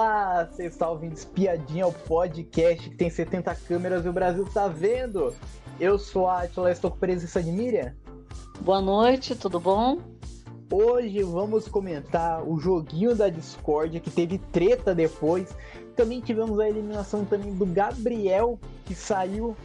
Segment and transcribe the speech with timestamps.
[0.00, 4.68] Olá, você está ouvindo Espiadinha, o podcast que tem 70 câmeras e o Brasil está
[4.68, 5.34] vendo.
[5.80, 7.92] Eu sou a Atila, estou com presença de Miriam.
[8.60, 9.98] Boa noite, tudo bom?
[10.72, 15.52] Hoje vamos comentar o joguinho da Discord que teve treta depois.
[15.96, 19.56] Também tivemos a eliminação também do Gabriel, que saiu.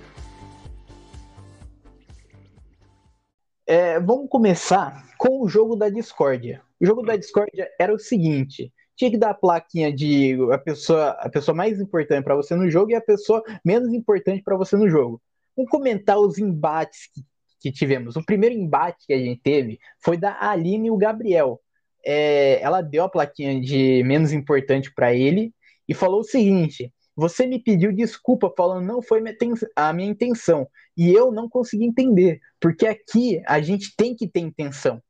[3.67, 6.59] É, vamos começar com o jogo da Discord.
[6.81, 11.09] O jogo da Discord era o seguinte: tinha que dar a plaquinha de a pessoa,
[11.11, 14.75] a pessoa mais importante para você no jogo e a pessoa menos importante para você
[14.75, 15.21] no jogo.
[15.55, 17.21] Vamos comentar os embates que,
[17.59, 18.15] que, tivemos.
[18.15, 21.59] O primeiro embate que a gente teve foi da Aline e o Gabriel.
[22.05, 25.53] É, ela deu a plaquinha de menos importante para ele
[25.87, 29.21] e falou o seguinte: você me pediu desculpa falando não foi
[29.75, 30.67] a minha intenção
[30.97, 35.01] e eu não consegui entender porque aqui a gente tem que ter intenção.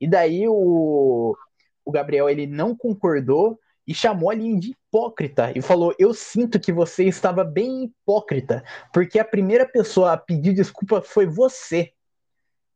[0.00, 1.36] E daí o,
[1.84, 6.60] o Gabriel ele não concordou e chamou a Aline de hipócrita e falou: Eu sinto
[6.60, 11.92] que você estava bem hipócrita, porque a primeira pessoa a pedir desculpa foi você.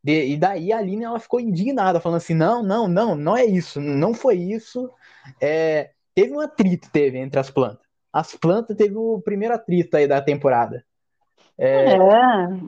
[0.04, 3.80] E daí a Aline ela ficou indignada, falando assim: Não, não, não, não é isso,
[3.80, 4.90] não foi isso.
[5.40, 7.86] É, teve um atrito teve entre as plantas.
[8.12, 10.84] As plantas teve o primeiro atrito aí da temporada.
[11.58, 11.98] É, é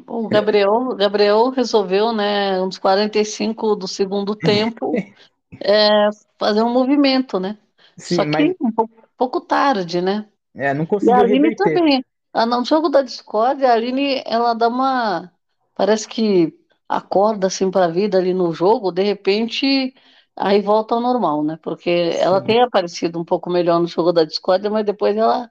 [0.07, 4.93] o Gabriel, Gabriel resolveu, né, uns 45 do segundo tempo,
[5.61, 7.59] é, fazer um movimento, né?
[7.97, 8.57] Sim, Só que mas...
[8.61, 10.29] um pouco, pouco, tarde, né?
[10.55, 11.75] É, não conseguiu e a Aline reverter.
[11.75, 12.05] também.
[12.33, 15.33] Ah, no jogo da Discord, a Aline, ela dá uma...
[15.75, 16.53] Parece que
[16.89, 19.95] acorda, assim, para a vida ali no jogo, de repente,
[20.35, 21.59] aí volta ao normal, né?
[21.63, 22.19] Porque Sim.
[22.19, 25.51] ela tem aparecido um pouco melhor no jogo da Discord, mas depois ela,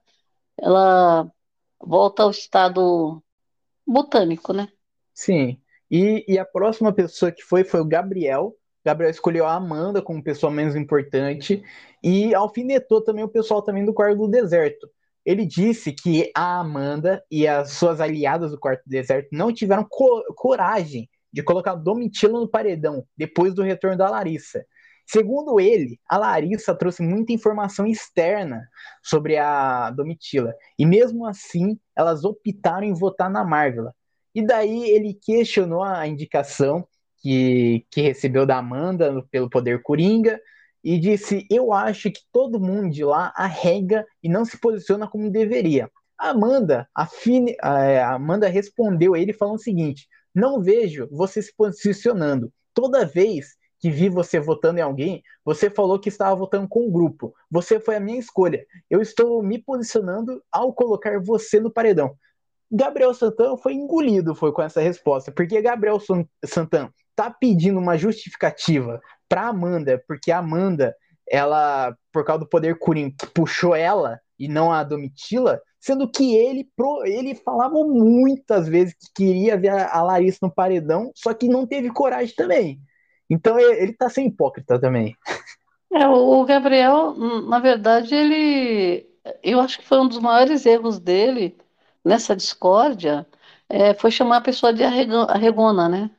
[0.58, 1.32] ela
[1.80, 3.22] volta ao estado
[3.86, 4.68] botânico, né?
[5.14, 5.60] Sim.
[5.90, 8.54] E, e a próxima pessoa que foi foi o Gabriel,
[8.88, 11.62] Gabriel escolheu a Amanda como pessoa menos importante
[12.02, 14.90] e alfinetou também o pessoal também do quarto do deserto.
[15.26, 19.84] Ele disse que a Amanda e as suas aliadas do quarto do deserto não tiveram
[19.84, 24.66] co coragem de colocar Domitila no paredão depois do retorno da Larissa.
[25.06, 28.70] Segundo ele, a Larissa trouxe muita informação externa
[29.04, 33.92] sobre a Domitila e mesmo assim elas optaram em votar na Marvel.
[34.34, 36.88] E daí ele questionou a indicação
[37.22, 40.40] que, que recebeu da Amanda pelo poder Coringa
[40.84, 45.30] e disse: Eu acho que todo mundo de lá arrega e não se posiciona como
[45.30, 45.90] deveria.
[46.18, 51.42] A Amanda, a, Fine, a Amanda respondeu a ele falando o seguinte: Não vejo você
[51.42, 52.52] se posicionando.
[52.74, 56.88] Toda vez que vi você votando em alguém, você falou que estava votando com o
[56.88, 57.34] um grupo.
[57.50, 58.66] Você foi a minha escolha.
[58.90, 62.16] Eu estou me posicionando ao colocar você no paredão.
[62.72, 66.00] Gabriel Santana foi engolido foi com essa resposta, porque Gabriel
[66.46, 70.96] Santana tá pedindo uma justificativa para Amanda, porque a Amanda,
[71.30, 76.70] ela, por causa do poder Coringa, puxou ela e não a Domitila, sendo que ele,
[77.06, 81.90] ele falava muitas vezes que queria ver a Larissa no paredão, só que não teve
[81.90, 82.80] coragem também.
[83.30, 85.16] Então ele tá sendo hipócrita também.
[85.92, 87.14] É, o Gabriel,
[87.48, 89.08] na verdade, ele.
[89.44, 91.58] Eu acho que foi um dos maiores erros dele
[92.08, 93.28] nessa discórdia,
[93.70, 96.10] é, foi chamar a pessoa de arregona, né?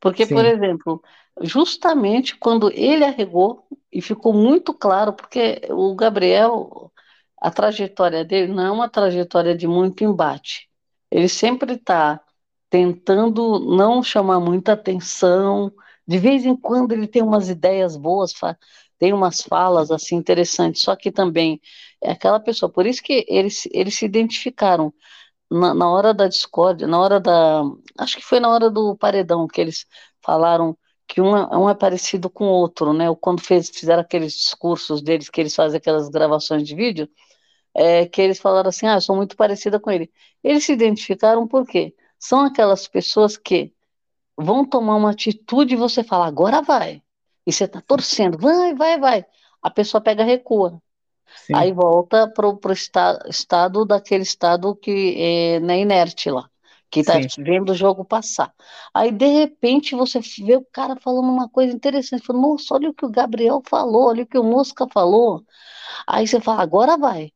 [0.00, 0.34] Porque, Sim.
[0.34, 1.02] por exemplo,
[1.42, 6.92] justamente quando ele arregou, e ficou muito claro, porque o Gabriel,
[7.40, 10.68] a trajetória dele não é uma trajetória de muito embate.
[11.10, 12.20] Ele sempre está
[12.68, 15.72] tentando não chamar muita atenção.
[16.06, 18.32] De vez em quando ele tem umas ideias boas,
[18.98, 21.60] tem umas falas assim interessantes, só que também
[22.02, 22.70] é aquela pessoa.
[22.70, 24.92] Por isso que eles, eles se identificaram
[25.50, 27.62] na, na hora da discórdia, na hora da.
[27.98, 29.86] Acho que foi na hora do paredão que eles
[30.20, 30.76] falaram
[31.06, 33.06] que um, é, um é parecido com o outro, né?
[33.20, 37.08] Quando fez, fizeram aqueles discursos deles, que eles fazem aquelas gravações de vídeo,
[37.74, 40.10] é, que eles falaram assim: ah, eu sou muito parecida com ele.
[40.42, 41.94] Eles se identificaram por quê?
[42.18, 43.72] São aquelas pessoas que
[44.36, 47.02] vão tomar uma atitude e você fala, agora vai.
[47.46, 49.26] E você está torcendo, vai, vai, vai.
[49.62, 50.80] A pessoa pega recua.
[51.34, 51.54] Sim.
[51.54, 56.48] Aí volta para o esta, estado daquele estado que é na inerte lá,
[56.90, 58.54] que está vendo o jogo passar.
[58.94, 62.24] Aí, de repente, você vê o cara falando uma coisa interessante.
[62.24, 65.44] Fala, Nossa, olha o que o Gabriel falou, olha o que o Mosca falou.
[66.06, 67.32] Aí você fala, agora vai.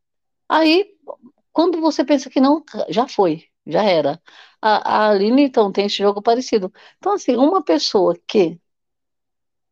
[0.48, 0.86] Aí,
[1.52, 4.20] quando você pensa que não, já foi, já era.
[4.62, 6.72] A, a Aline, então, tem esse jogo parecido.
[6.98, 8.58] Então, assim, uma pessoa que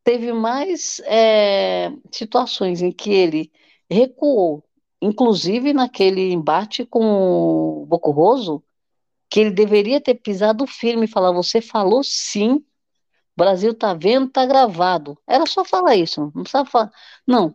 [0.05, 3.53] teve mais é, situações em que ele
[3.91, 4.65] recuou,
[5.01, 8.63] inclusive naquele embate com o Bocoroso,
[9.31, 12.65] que ele deveria ter pisado firme e falar: Você falou sim,
[13.37, 15.19] Brasil tá vendo, tá gravado.
[15.27, 16.93] Era só falar isso, não precisava falar.
[17.27, 17.55] Não.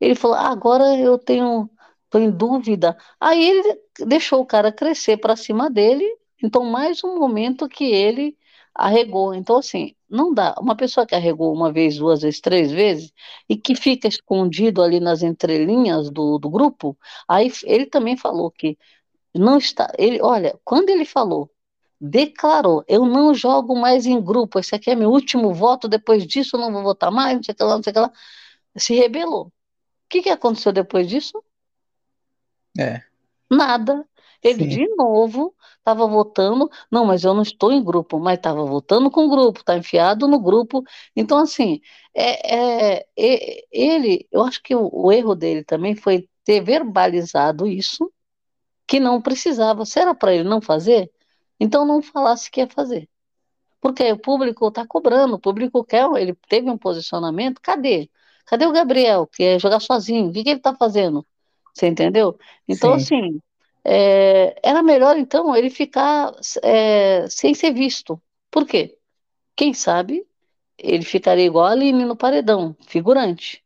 [0.00, 1.70] Ele falou: ah, Agora eu tenho
[2.14, 2.96] Estou em dúvida.
[3.20, 6.04] Aí ele deixou o cara crescer para cima dele.
[6.42, 8.38] Então, mais um momento que ele
[8.74, 9.34] arregou.
[9.34, 10.54] Então, assim, não dá.
[10.60, 13.12] Uma pessoa que arregou uma vez, duas vezes, três vezes,
[13.48, 16.96] e que fica escondido ali nas entrelinhas do, do grupo,
[17.28, 18.78] aí ele também falou que
[19.34, 19.92] não está.
[19.98, 21.50] Ele, olha, quando ele falou,
[22.00, 26.56] declarou, eu não jogo mais em grupo, esse aqui é meu último voto, depois disso
[26.56, 28.12] eu não vou votar mais, não sei o que lá, não sei o que lá,
[28.76, 29.46] se rebelou.
[29.46, 29.52] O
[30.08, 31.42] que, que aconteceu depois disso?
[32.78, 33.02] É.
[33.50, 34.06] Nada.
[34.44, 34.68] Ele Sim.
[34.68, 39.26] de novo estava votando, não, mas eu não estou em grupo, mas estava votando com
[39.26, 40.84] o grupo, está enfiado no grupo.
[41.16, 41.80] Então, assim,
[42.14, 47.66] é, é, é, ele, eu acho que o, o erro dele também foi ter verbalizado
[47.66, 48.12] isso,
[48.86, 49.86] que não precisava.
[49.86, 51.10] Se era para ele não fazer,
[51.58, 53.08] então não falasse que ia fazer.
[53.80, 58.10] Porque o público está cobrando, o público quer, ele teve um posicionamento, cadê?
[58.46, 60.28] Cadê o Gabriel, que é jogar sozinho?
[60.28, 61.26] O que, que ele está fazendo?
[61.74, 62.38] Você entendeu?
[62.68, 62.96] Então, Sim.
[62.96, 63.40] assim,
[63.84, 66.32] é, era melhor então ele ficar
[66.62, 68.20] é, sem ser visto.
[68.50, 68.98] Por quê?
[69.56, 70.26] Quem sabe
[70.78, 73.64] ele ficaria igual a Aline no paredão, figurante,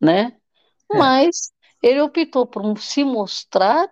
[0.00, 0.36] né?
[0.92, 0.98] É.
[0.98, 1.52] Mas
[1.82, 3.90] ele optou por se mostrar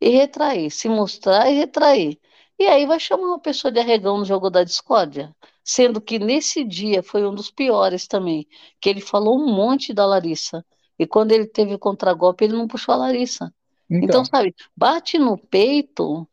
[0.00, 2.20] e retrair, se mostrar e retrair.
[2.58, 5.34] E aí vai chamar uma pessoa de arregão no jogo da discórdia,
[5.64, 8.46] sendo que nesse dia foi um dos piores também,
[8.80, 10.64] que ele falou um monte da Larissa.
[10.98, 13.52] E quando ele teve o contragolpe, ele não puxou a Larissa.
[13.96, 16.26] Então, Então, sabe, bate no peito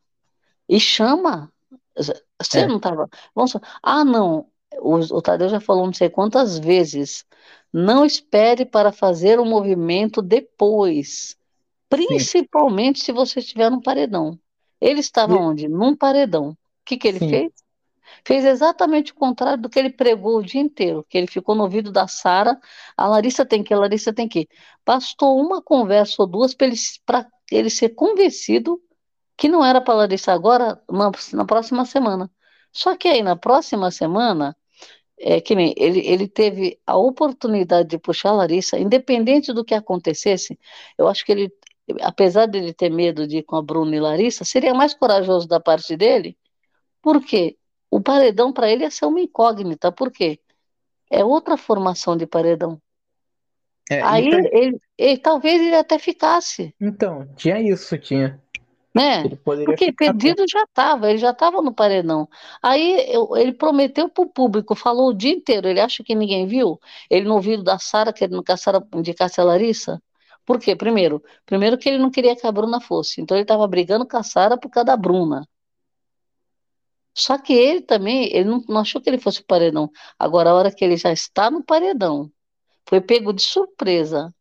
[0.68, 1.52] e chama.
[1.96, 2.68] Você é.
[2.68, 3.10] não estava.
[3.36, 4.48] Vamos Ah, não.
[4.78, 7.26] O, o Tadeu já falou não sei quantas vezes.
[7.74, 11.10] Não espere para fazer o movimento depois.
[11.10, 11.38] Sim.
[11.90, 14.40] Principalmente se você estiver no paredão.
[14.80, 15.68] Ele estava onde?
[15.68, 16.52] Num paredão.
[16.52, 17.30] O que que ele sim.
[17.30, 17.52] fez?
[18.26, 21.64] Fez exatamente o contrário do que ele pregou o dia inteiro, que ele ficou no
[21.64, 22.60] ouvido da Sara,
[22.98, 24.48] a Larissa tem que, a Larissa tem que.
[24.86, 28.82] Bastou uma conversa ou duas para ele, ser convencido
[29.38, 32.30] que não era para Larissa agora, na, na próxima semana.
[32.72, 34.56] Só que aí na próxima semana,
[35.20, 39.74] é que nem ele, ele teve a oportunidade de puxar a Larissa, independente do que
[39.74, 40.60] acontecesse,
[40.98, 41.52] eu acho que ele,
[42.02, 45.48] apesar de ele ter medo de ir com a Bruna e Larissa, seria mais corajoso
[45.48, 46.38] da parte dele
[47.02, 47.58] por quê?
[47.90, 49.92] O paredão para ele ia ser uma incógnita.
[49.92, 50.40] Por quê?
[51.10, 52.82] É outra formação de paredão.
[53.90, 58.40] É, Aí tá- ele, ele- talvez ele até ficasse, Então, tinha isso, tinha.
[58.94, 59.22] né?
[59.26, 59.94] Ele Porque até.
[59.94, 62.28] perdido já estava, ele já estava no paredão.
[62.62, 65.68] Aí eu- ele prometeu para o público, falou o dia inteiro.
[65.68, 66.80] Ele acha que ninguém viu?
[67.10, 70.02] Ele no ouvido da Sara, querendo que a Sara indicasse a Larissa?
[70.46, 70.76] Por quê?
[70.76, 73.22] Primeiro, primeiro que ele não queria que a Bruna fosse.
[73.22, 75.46] Então ele estava brigando com a Sara por causa da Bruna.
[77.14, 79.92] Só que ele também, ele não, não achou que ele fosse o paredão.
[80.18, 82.32] Agora, a hora que ele já está no paredão,
[82.90, 84.34] foi pego de surpresa.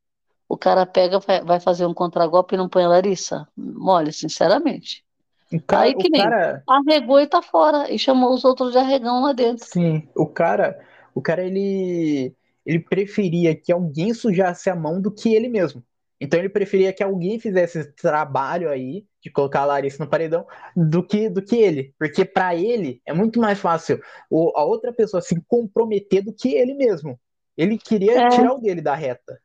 [0.49, 3.47] O cara pega, vai, fazer um contragolpe e não põe a Larissa?
[3.79, 5.05] Olha, sinceramente.
[5.53, 7.93] O Aí cara, o que nem cara, arregou e tá fora.
[7.93, 9.67] E chamou os outros de arregão lá dentro.
[9.67, 10.81] sim, o cara,
[11.15, 12.35] o cara ele
[12.65, 15.85] ele preferia que alguém sujasse a mão do que ele mesmo.
[16.19, 20.47] Então ele preferia que alguém fizesse esse trabalho aí de colocar a Larissa no paredão
[20.75, 24.93] do que do que ele, porque para ele é muito mais fácil o, a outra
[24.93, 27.19] pessoa se comprometer do que ele mesmo.
[27.59, 29.41] Ele queria É, tirar o dele da reta.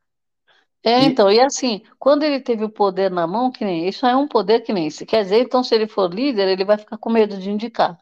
[0.85, 4.05] é, E, então, e assim, quando ele teve o poder na mão, que nem isso
[4.05, 5.05] é um poder que nem isso.
[5.05, 7.97] Quer dizer, então, se ele for líder, ele vai ficar com medo de indicar.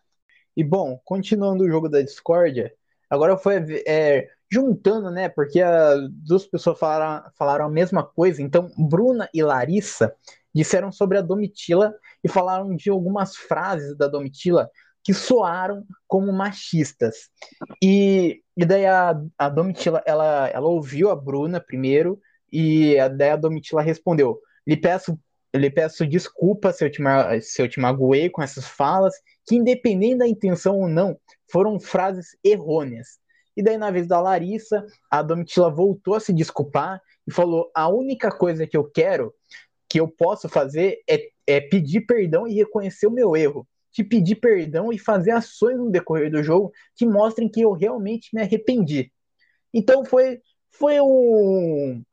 [0.55, 2.73] E bom, continuando o jogo da discórdia,
[3.09, 3.55] agora foi
[3.87, 5.29] é, juntando, né?
[5.29, 8.41] Porque as duas pessoas falaram, falaram a mesma coisa.
[8.41, 10.13] Então, Bruna e Larissa
[10.53, 11.93] disseram sobre a Domitila
[12.23, 14.69] e falaram de algumas frases da Domitila
[15.03, 17.29] que soaram como machistas.
[17.81, 22.19] E, e daí a, a Domitila ela, ela ouviu a Bruna primeiro
[22.51, 25.17] e a- daí a Domitila respondeu: lhe peço,
[25.55, 27.01] lhe peço desculpa se eu, te,
[27.41, 29.13] se eu te magoei com essas falas
[29.47, 31.17] que, independente da intenção ou não,
[31.51, 33.19] foram frases errôneas.
[33.55, 37.87] E daí, na vez da Larissa, a Domitila voltou a se desculpar e falou: a
[37.89, 39.33] única coisa que eu quero,
[39.89, 43.67] que eu posso fazer, é, é pedir perdão e reconhecer o meu erro.
[43.91, 48.29] Te pedir perdão e fazer ações no decorrer do jogo que mostrem que eu realmente
[48.33, 49.11] me arrependi.
[49.73, 50.39] Então foi,
[50.71, 52.03] foi um,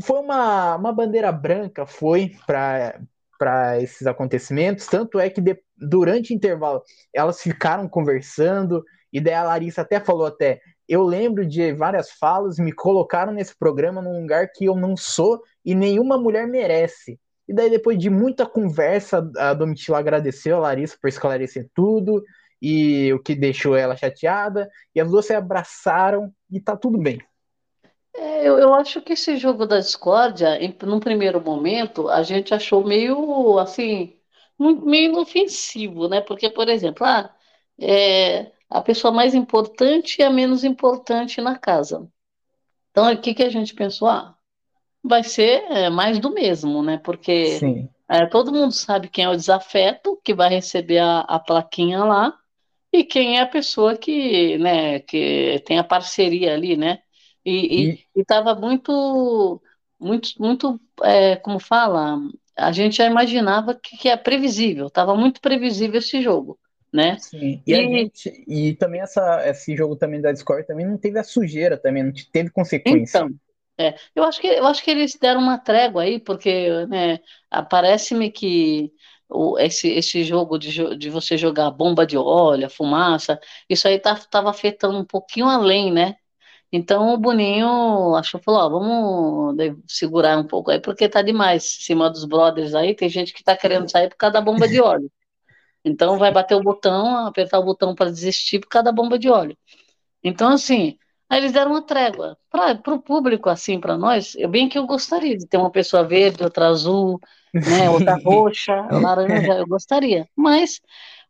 [0.00, 3.00] foi uma, uma bandeira branca, foi para
[3.40, 4.86] para esses acontecimentos.
[4.86, 9.98] Tanto é que de, durante o intervalo elas ficaram conversando, e daí a Larissa até
[9.98, 10.60] falou até.
[10.86, 15.40] Eu lembro de várias falas, me colocaram nesse programa num lugar que eu não sou
[15.64, 17.18] e nenhuma mulher merece.
[17.50, 22.22] E daí, depois de muita conversa, a Domitila agradeceu a Larissa por esclarecer tudo
[22.62, 24.70] e o que deixou ela chateada.
[24.94, 27.20] E as duas se abraçaram e tá tudo bem.
[28.14, 32.54] É, eu, eu acho que esse jogo da discórdia, em, num primeiro momento, a gente
[32.54, 34.16] achou meio assim,
[34.56, 36.20] meio inofensivo, né?
[36.20, 37.34] Porque, por exemplo, ah,
[37.80, 42.08] é, a pessoa mais importante e a menos importante na casa.
[42.92, 44.06] Então, o que que a gente pensou?
[44.06, 44.36] Ah,
[45.02, 46.98] vai ser é, mais do mesmo, né?
[47.02, 47.58] Porque
[48.08, 52.34] é, todo mundo sabe quem é o desafeto, que vai receber a, a plaquinha lá,
[52.92, 56.98] e quem é a pessoa que, né, que tem a parceria ali, né?
[57.44, 59.62] E estava muito,
[59.98, 62.18] muito, muito, é, como fala,
[62.56, 66.58] a gente já imaginava que, que é previsível, estava muito previsível esse jogo,
[66.92, 67.16] né?
[67.18, 67.62] sim.
[67.66, 68.44] E E gente.
[68.46, 72.12] E também essa, esse jogo também da Discord também não teve a sujeira também, não
[72.30, 73.18] teve consequência.
[73.18, 73.30] então,
[73.80, 77.18] é, eu acho que eu acho que eles deram uma trégua aí, porque, né,
[77.70, 78.92] parece-me que
[79.28, 84.18] o, esse, esse jogo de, de você jogar bomba de óleo, fumaça, isso aí tá,
[84.46, 86.16] afetando um pouquinho além, né?
[86.72, 89.56] Então o Boninho achou, falou, ó, vamos
[89.88, 93.42] segurar um pouco aí, porque tá demais em cima dos brothers aí, tem gente que
[93.44, 95.10] tá querendo sair por causa da bomba de óleo.
[95.84, 99.28] Então vai bater o botão, apertar o botão para desistir por causa da bomba de
[99.30, 99.56] óleo.
[100.22, 100.98] Então, assim,
[101.30, 102.36] aí eles deram uma trégua.
[102.50, 106.04] Para o público, assim, para nós, eu bem que eu gostaria de ter uma pessoa
[106.04, 107.18] verde, outra azul,
[107.54, 110.28] né, outra roxa, laranja, eu gostaria.
[110.36, 110.80] Mas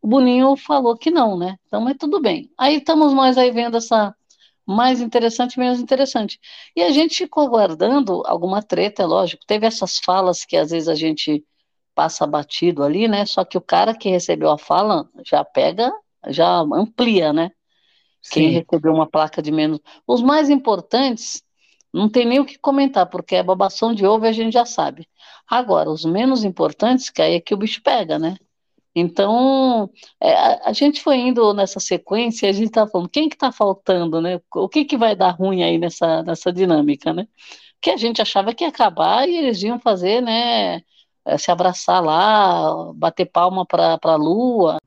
[0.03, 1.57] o Boninho falou que não, né?
[1.67, 2.51] Então, mas tudo bem.
[2.59, 4.15] Aí estamos nós aí vendo essa
[4.67, 6.39] mais interessante, menos interessante.
[6.77, 9.45] E a gente ficou aguardando alguma treta, é lógico.
[9.47, 11.45] Teve essas falas que às vezes a gente
[11.95, 13.27] passa batido ali, né?
[13.27, 15.93] Só que o cara que recebeu a fala já pega,
[16.29, 17.51] já amplia, né?
[18.31, 18.59] Quem Sim.
[18.59, 19.81] recebeu uma placa de menos.
[20.07, 21.43] Os mais importantes,
[21.93, 24.65] não tem nem o que comentar, porque é babação de ovo e a gente já
[24.65, 25.09] sabe.
[25.49, 28.37] Agora, os menos importantes, que aí é que o bicho pega, né?
[28.95, 29.89] Então,
[30.21, 33.37] é, a, a gente foi indo nessa sequência e a gente estava falando, quem que
[33.37, 34.41] está faltando, né?
[34.55, 37.27] O que que vai dar ruim aí nessa, nessa dinâmica, né?
[37.81, 40.83] Que a gente achava que ia acabar e eles iam fazer, né?
[41.25, 44.79] é, Se abraçar lá, bater palma para a lua.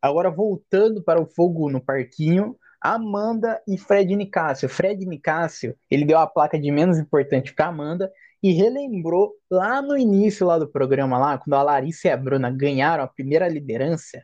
[0.00, 4.68] Agora voltando para o fogo no parquinho, Amanda e Fred Nicásio.
[4.68, 8.10] Fred Nicásio, ele deu a placa de menos importante para Amanda
[8.42, 12.50] e relembrou lá no início lá do programa lá, quando a Larissa e a Bruna
[12.50, 14.22] ganharam a primeira liderança,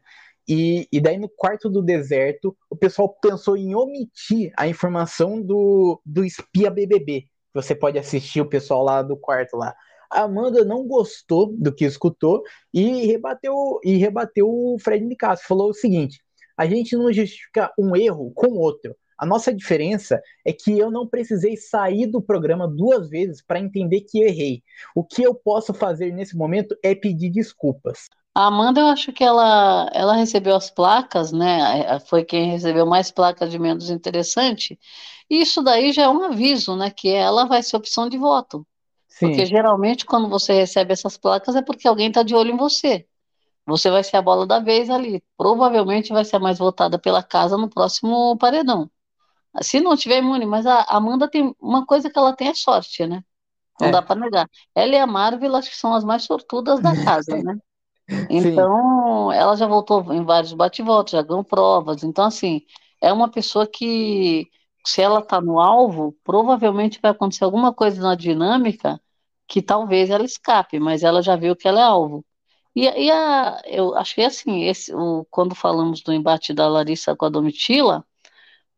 [0.48, 6.00] e, e daí no quarto do deserto, o pessoal pensou em omitir a informação do,
[6.04, 7.26] do espia BBB.
[7.52, 9.74] Você pode assistir o pessoal lá do quarto lá.
[10.10, 15.44] A Amanda não gostou do que escutou e rebateu e rebateu o Fred Nicásio.
[15.48, 16.22] Falou o seguinte:
[16.56, 18.96] a gente não justifica um erro com outro.
[19.18, 24.02] A nossa diferença é que eu não precisei sair do programa duas vezes para entender
[24.02, 24.62] que errei.
[24.94, 28.08] O que eu posso fazer nesse momento é pedir desculpas.
[28.34, 31.86] A Amanda, eu acho que ela, ela recebeu as placas, né?
[31.86, 34.78] É, Foi quem recebeu mais placas de menos interessante.
[35.30, 36.90] E isso daí já é um aviso, né?
[36.90, 38.66] Que ela vai ser opção de voto.
[39.18, 42.56] Porque Sim, geralmente quando você recebe essas placas é porque alguém está de olho em
[42.58, 43.06] você.
[43.66, 45.22] Você vai ser a bola da vez ali.
[45.36, 48.90] Provavelmente vai ser a mais votada pela casa no próximo paredão.
[49.62, 53.06] Se não tiver imune, mas a Amanda tem uma coisa que ela tem é sorte,
[53.06, 53.24] né?
[53.80, 54.48] Não dá é, para negar.
[54.74, 57.58] Ela e a Marvel, acho que são as mais sortudas da casa, né?
[58.36, 62.02] sim, Então, ela já voltou em vários bate-voltas, já ganhou provas.
[62.04, 62.62] Então, assim,
[63.00, 64.48] é uma pessoa que,
[64.84, 69.00] se ela está no alvo, provavelmente vai acontecer alguma coisa na dinâmica
[69.46, 72.24] que talvez ela escape, mas ela já viu que ela é alvo.
[72.76, 77.24] E, e a, eu achei assim, esse, o, quando falamos do embate da Larissa com
[77.26, 78.04] a Domitila,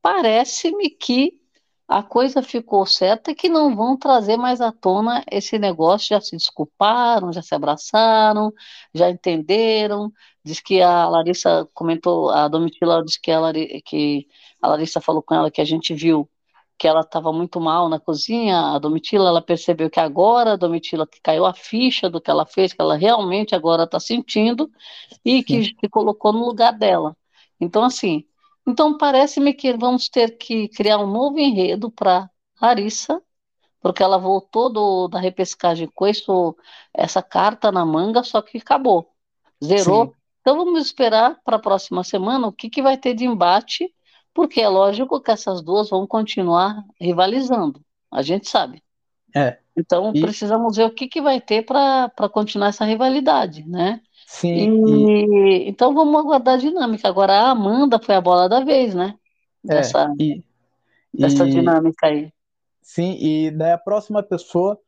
[0.03, 1.39] Parece-me que
[1.87, 6.09] a coisa ficou certa que não vão trazer mais à tona esse negócio.
[6.11, 8.53] Já se desculparam, já se abraçaram,
[8.95, 10.13] já entenderam.
[10.45, 13.41] Diz que a Larissa comentou, a Domitila disse que a,
[13.85, 14.27] que
[14.63, 16.29] a Larissa falou com ela que a gente viu
[16.79, 18.75] que ela estava muito mal na cozinha.
[18.75, 22.47] A Domitila, ela percebeu que agora a Domitila que caiu a ficha do que ela
[22.47, 24.71] fez, que ela realmente agora está sentindo
[25.25, 27.17] e que sim, se colocou no lugar dela.
[27.61, 28.25] Então, assim.
[28.67, 32.31] Então, parece-me que vamos ter que criar um novo enredo para
[32.61, 33.21] Larissa,
[33.81, 36.55] porque ela voltou do, da repescagem com isso,
[36.93, 39.11] essa carta na manga, só que acabou,
[39.63, 39.69] sim.
[39.69, 40.15] zerou.
[40.43, 43.93] Então, vamos esperar para a próxima semana o que, que vai ter de embate,
[44.35, 47.81] porque é lógico que essas duas vão continuar rivalizando,
[48.11, 48.83] a gente sabe.
[49.35, 49.59] É.
[49.77, 54.01] Então, E precisamos ver o que, que vai ter para continuar essa rivalidade, né?
[54.53, 57.09] E sim, e então vamos aguardar a dinâmica.
[57.09, 59.19] Agora a Amanda foi a bola da vez, né?
[59.69, 60.45] é, Dessa, e,
[61.19, 62.33] dessa e dinâmica aí.
[62.83, 64.79] sim, e daí a próxima pessoa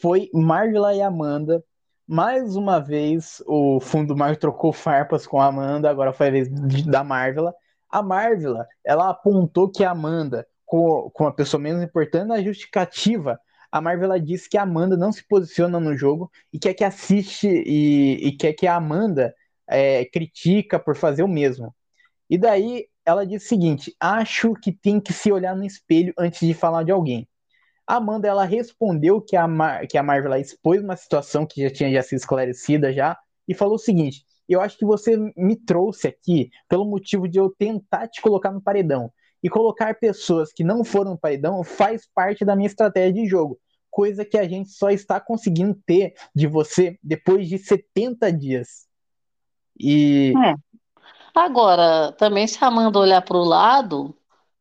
[0.00, 1.64] foi Marla e Amanda.
[2.06, 6.30] Mais uma vez, o fundo do mar trocou farpas com a Amanda, agora foi a
[6.30, 6.48] vez
[6.86, 7.54] da Marvela.
[7.90, 13.40] A Marvela, ela apontou que a Amanda com, com uma pessoa menos importante, na justificativa,
[13.72, 17.48] a Marvel disse que a Amanda não se posiciona no jogo e quer que assiste
[17.48, 19.34] e, e quer que a Amanda
[19.68, 21.74] é, critica por fazer o mesmo.
[22.28, 26.46] E daí ela diz o seguinte: acho que tem que se olhar no espelho antes
[26.46, 27.28] de falar de alguém.
[27.86, 31.70] A Amanda ela respondeu que a, Mar que a Marvel expôs uma situação que já
[31.70, 33.18] tinha já sido esclarecida já
[33.48, 37.50] e falou o seguinte: eu acho que você me trouxe aqui pelo motivo de eu
[37.50, 39.12] tentar te colocar no paredão.
[39.42, 43.58] E colocar pessoas que não foram no paredão faz parte da minha estratégia de jogo.
[43.90, 48.86] Coisa que a gente só está conseguindo ter de você depois de 70 dias.
[49.78, 50.34] E.
[50.44, 50.54] É.
[51.34, 54.14] Agora, também se a Amanda olhar para o lado,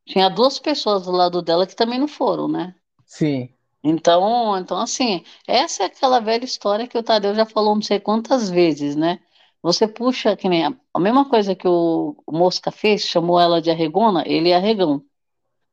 [0.05, 2.75] tinha duas pessoas do lado dela que também não foram, né?
[3.05, 3.49] Sim.
[3.83, 7.99] Então, então assim, essa é aquela velha história que o Tadeu já falou não sei
[7.99, 9.19] quantas vezes, né?
[9.61, 13.69] Você puxa, que nem a, a mesma coisa que o, Mosca fez, chamou ela de
[13.71, 15.03] arregona, ele é arregão.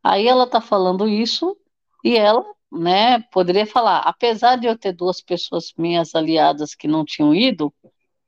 [0.03, 1.57] Aí ela tá falando isso
[2.05, 7.05] e ela, né, poderia falar, apesar de eu ter duas pessoas minhas aliadas que não
[7.05, 7.75] tinham ido,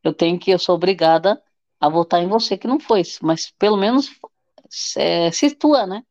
[0.04, 1.42] eu tenho que, eu sou obrigada
[1.80, 4.10] a votar em você que não foi, mas pelo menos
[4.96, 6.02] é, situa, né?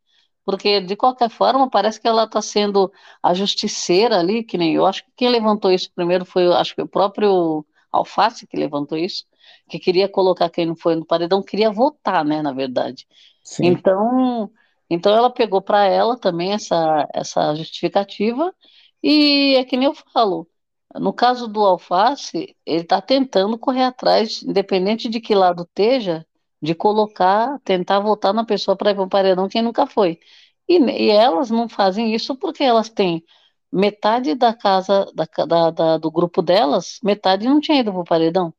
[0.46, 4.86] Porque de qualquer forma parece que ela está sendo a justiceira ali, que nem eu
[4.86, 9.25] acho que quem levantou isso primeiro foi, acho que o próprio Alface que levantou isso,
[9.70, 13.08] que queria colocar quem não foi no paredão, queria votar, né, na verdade.
[13.44, 13.67] Sim.
[13.67, 14.51] Então,
[14.89, 18.53] então ela pegou para ela também essa essa justificativa
[19.01, 20.48] e é que nem eu falo,
[20.96, 26.25] no caso do Alface, ele está tentando correr atrás, independente de que lado esteja,
[26.62, 30.20] de colocar, tentar votar na pessoa para ir para o paredão quem nunca foi.
[30.67, 33.24] E, e, elas não fazem isso porque elas têm
[33.71, 38.05] metade da casa, da, da, da do grupo delas, metade não tinha ido para o
[38.05, 38.53] paredão.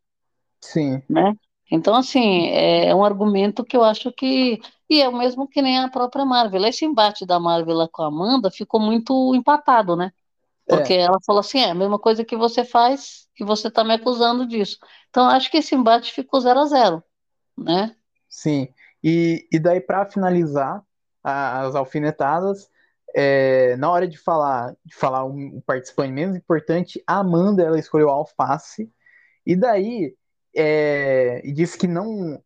[0.60, 1.02] Sim.
[1.08, 1.34] Né?
[1.70, 4.60] Então, assim, é, é um argumento que eu acho que.
[4.90, 6.64] E é o mesmo que nem a própria Marvel.
[6.64, 10.10] Esse embate da Marvel com a Amanda ficou muito empatado, né?
[10.66, 11.00] Porque é.
[11.02, 14.46] ela falou assim: é a mesma coisa que você faz e você está me acusando
[14.46, 14.78] disso.
[15.10, 17.02] Então, acho que esse embate ficou zero a zero
[17.58, 17.94] né?
[18.28, 18.68] Sim.
[19.02, 20.82] E, e daí, para finalizar
[21.22, 22.70] as alfinetadas,
[23.14, 28.10] é, na hora de falar de falar um participante menos importante, a Amanda ela escolheu
[28.10, 28.90] alface,
[29.46, 30.14] e daí
[30.54, 32.42] é, disse que não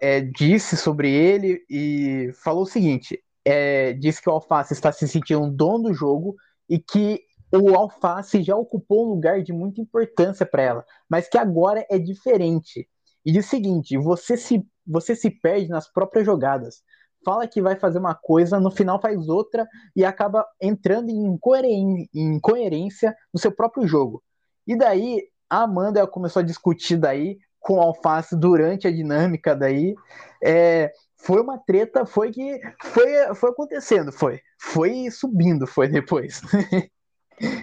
[0.00, 5.06] é, disse sobre ele e falou o seguinte: é, disse que o alface está se
[5.06, 6.36] sentindo dono do jogo
[6.68, 7.20] e que
[7.52, 11.98] o alface já ocupou um lugar de muita importância para ela, mas que agora é
[11.98, 12.88] diferente.
[13.24, 16.82] E diz o seguinte: você se, você se perde nas próprias jogadas.
[17.24, 23.14] Fala que vai fazer uma coisa, no final faz outra e acaba entrando em, incoerência
[23.32, 24.22] no seu próprio jogo.
[24.66, 29.94] E daí a Amanda começou a discutir daí com o Alface durante a dinâmica daí.
[30.42, 34.40] É, foi uma treta, foi que foi, foi acontecendo, foi.
[34.58, 36.42] Foi subindo, foi depois.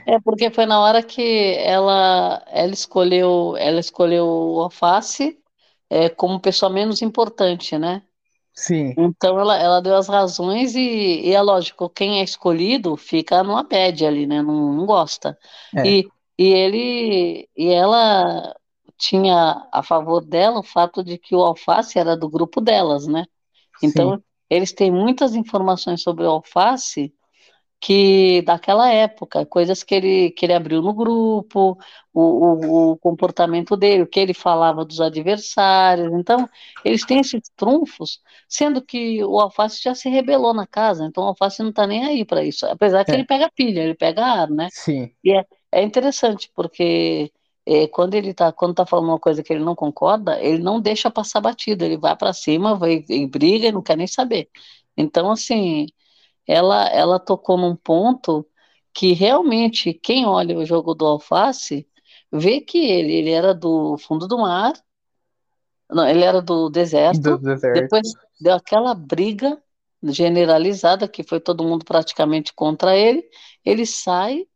[0.06, 5.40] É porque foi na hora que ela ela escolheu ela escolheu o alface
[5.90, 8.04] é, como pessoa menos importante, né?
[8.60, 8.94] Sim.
[8.98, 13.64] Então ela, ela deu as razões e, e é lógico, quem é escolhido fica numa
[13.64, 14.42] bad ali, né?
[14.42, 15.38] Não, não gosta.
[15.76, 15.88] É.
[15.88, 18.54] E, e ele e ela
[18.98, 23.26] tinha a favor dela o fato de que o alface era do grupo delas, né?
[23.82, 24.24] Então Sim.
[24.50, 27.14] eles têm muitas informações sobre o alface
[27.80, 31.78] que daquela época, coisas que ele, que ele abriu no grupo,
[32.14, 36.12] o, o, o, comportamento dele, o que ele falava dos adversários.
[36.14, 36.48] Então,
[36.84, 41.28] eles têm esses trunfos, sendo que o Alface já se rebelou na casa, então o
[41.28, 42.66] Alface não está nem aí para isso.
[42.66, 43.16] Apesar que é.
[43.16, 44.68] ele pega pilha, ele pega ar, né?
[44.72, 45.12] Sim.
[45.24, 47.32] E é, é interessante, porque
[47.66, 50.82] é, quando ele está quando tá falando uma coisa que ele não concorda, ele não
[50.82, 54.50] deixa passar batida, ele vai para cima, vai e briga e não quer nem saber.
[54.98, 55.88] Então, assim,
[56.50, 58.44] ela, ela tocou num ponto
[58.92, 61.88] que realmente quem olha o jogo do Alface
[62.32, 64.74] vê que ele, ele era do fundo do mar,
[65.88, 67.80] não, ele era do deserto, do deserto.
[67.80, 68.08] depois
[68.42, 69.62] deu aquela briga
[70.02, 73.24] generalizada que foi todo mundo praticamente contra ele,
[73.64, 74.48] ele sai,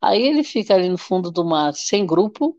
[0.00, 2.56] aí ele fica ali no fundo do mar sem grupo,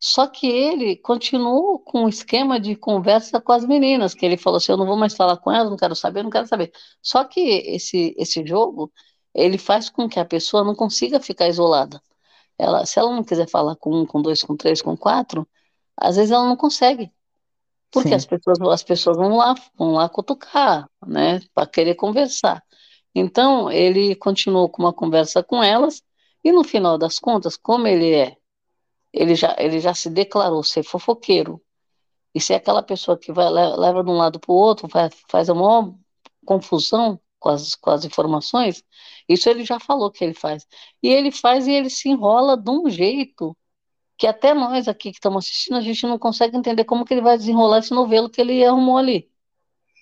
[0.00, 4.58] só que ele continuou com o esquema de conversa com as meninas, que ele falou
[4.58, 6.72] assim: eu não vou mais falar com elas, não quero saber, não quero saber.
[7.02, 8.92] Só que esse, esse jogo,
[9.34, 12.00] ele faz com que a pessoa não consiga ficar isolada.
[12.58, 15.48] Ela, se ela não quiser falar com um, com dois, com três, com quatro,
[15.96, 17.12] às vezes ela não consegue.
[17.90, 22.62] Porque as pessoas, as pessoas vão lá, vão lá cutucar, né, para querer conversar.
[23.14, 26.02] Então, ele continuou com uma conversa com elas,
[26.44, 28.36] e no final das contas, como ele é
[29.12, 31.60] ele já, ele já se declarou ser fofoqueiro
[32.34, 35.50] e ser aquela pessoa que vai leva de um lado para o outro, faz, faz
[35.50, 35.94] a maior
[36.44, 38.84] confusão, com as, com as informações,
[39.28, 40.66] isso ele já falou que ele faz.
[41.02, 43.56] E ele faz e ele se enrola de um jeito
[44.16, 47.20] que até nós aqui que estamos assistindo, a gente não consegue entender como que ele
[47.20, 49.30] vai desenrolar esse novelo que ele arrumou ali.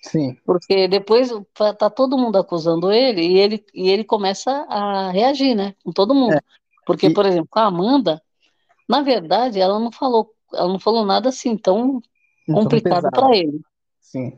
[0.01, 0.35] Sim.
[0.43, 5.75] Porque depois tá todo mundo acusando ele e ele, e ele começa a reagir, né?
[5.83, 6.33] Com todo mundo.
[6.33, 6.41] É.
[6.85, 7.13] Porque, e...
[7.13, 8.21] por exemplo, a Amanda,
[8.87, 12.01] na verdade, ela não falou, ela não falou nada assim tão
[12.45, 13.59] complicado para ele.
[13.99, 14.37] Sim.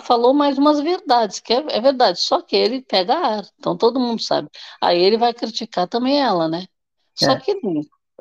[0.00, 4.00] Falou mais umas verdades, que é, é, verdade, só que ele pega ar, então todo
[4.00, 4.48] mundo sabe.
[4.80, 6.66] Aí ele vai criticar também ela, né?
[7.14, 7.40] Só é.
[7.40, 7.54] que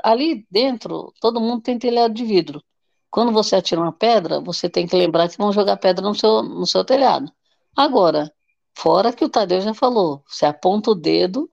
[0.04, 2.62] ali dentro, todo mundo tem telhado de vidro.
[3.10, 6.44] Quando você atira uma pedra, você tem que lembrar que vão jogar pedra no seu,
[6.44, 7.32] no seu telhado.
[7.76, 8.30] Agora,
[8.76, 11.50] fora que o Tadeu já falou, você aponta o dedo,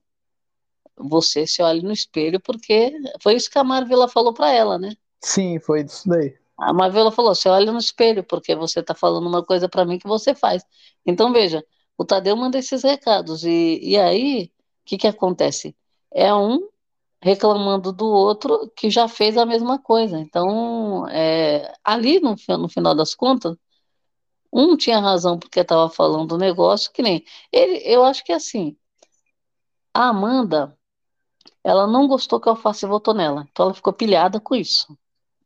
[1.01, 4.93] você se olha no espelho, porque foi isso que a Marvila falou para ela, né?
[5.23, 6.35] Sim, foi isso daí.
[6.59, 9.99] A Marvila falou, você olha no espelho, porque você está falando uma coisa para mim
[9.99, 10.63] que você faz.
[11.07, 11.65] Então, veja,
[11.97, 15.75] o Tadeu manda esses recados, e, e aí, o que, que acontece?
[16.13, 16.69] É um
[17.23, 20.19] reclamando do outro que já fez a mesma coisa.
[20.19, 23.57] Então, é, ali no, no final das contas,
[24.53, 28.37] um tinha razão porque estava falando do negócio, que nem ele, eu acho que é
[28.37, 28.77] assim,
[29.95, 30.77] a Amanda,
[31.63, 34.97] ela não gostou que o Alface votou nela, então ela ficou pilhada com isso.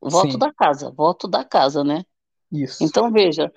[0.00, 0.38] Voto Sim.
[0.38, 2.04] da casa, voto da casa, né?
[2.52, 2.84] Isso.
[2.84, 3.52] Então, veja,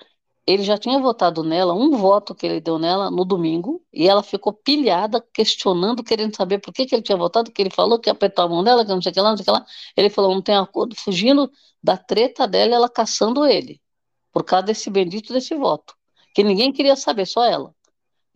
[0.48, 4.24] ele já tinha votado nela, um voto que ele deu nela no domingo, e ela
[4.24, 8.10] ficou pilhada, questionando, querendo saber por que, que ele tinha votado, que ele falou que
[8.10, 9.66] apertou a mão dela, que não sei o que lá, não sei o que lá.
[9.98, 11.52] Ele falou, não tem acordo, fugindo
[11.84, 13.82] da treta dela, ela caçando ele,
[14.32, 15.94] por causa desse bendito desse voto,
[16.34, 17.76] que ninguém queria saber, só ela.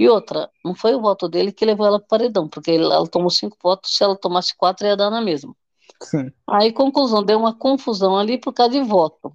[0.01, 3.07] E outra, não foi o voto dele que levou ela para o paredão, porque ela
[3.07, 5.55] tomou cinco votos, se ela tomasse quatro ia dar na mesma.
[6.01, 6.31] Sim.
[6.49, 9.31] Aí, conclusão, deu uma confusão ali por causa de voto.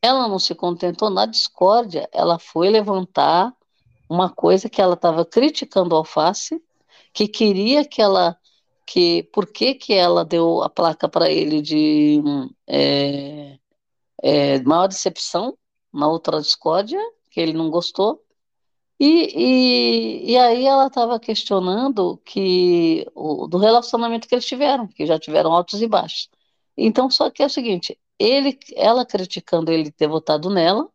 [0.00, 3.52] Ela não se contentou na discórdia, ela foi levantar
[4.08, 6.62] uma coisa que ela estava criticando a Alface,
[7.12, 8.38] que queria que ela,
[8.86, 12.22] que por que que ela deu a placa para ele de
[12.68, 13.58] é,
[14.22, 15.58] é, maior decepção
[15.92, 18.21] na outra discórdia, que ele não gostou,
[19.04, 25.04] e, e, e aí ela estava questionando que o, do relacionamento que eles tiveram, que
[25.04, 26.28] já tiveram altos e baixos.
[26.76, 30.88] Então, só que é o seguinte, ele, ela criticando ele de ter votado nela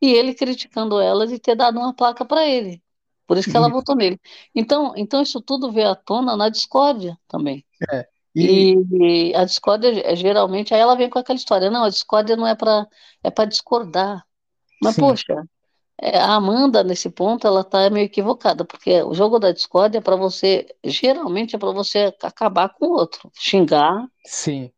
[0.00, 2.82] e ele criticando ela de ter dado uma placa para ele.
[3.24, 4.20] Por isso que ela votou nele.
[4.52, 7.64] Então, então isso tudo veio à tona na discórdia também.
[7.92, 8.04] É,
[8.34, 8.74] e...
[9.30, 9.34] e...
[9.36, 12.56] a discórdia é, geralmente aí ela vem com aquela história, não, a discórdia não é
[12.56, 12.84] para
[13.22, 14.26] é para discordar.
[14.82, 15.02] Mas Sim.
[15.02, 15.44] poxa,
[16.02, 20.16] a Amanda nesse ponto ela está meio equivocada, porque o jogo da discórdia é para
[20.16, 24.06] você, geralmente é para você acabar com o outro, xingar.
[24.24, 24.72] Sim.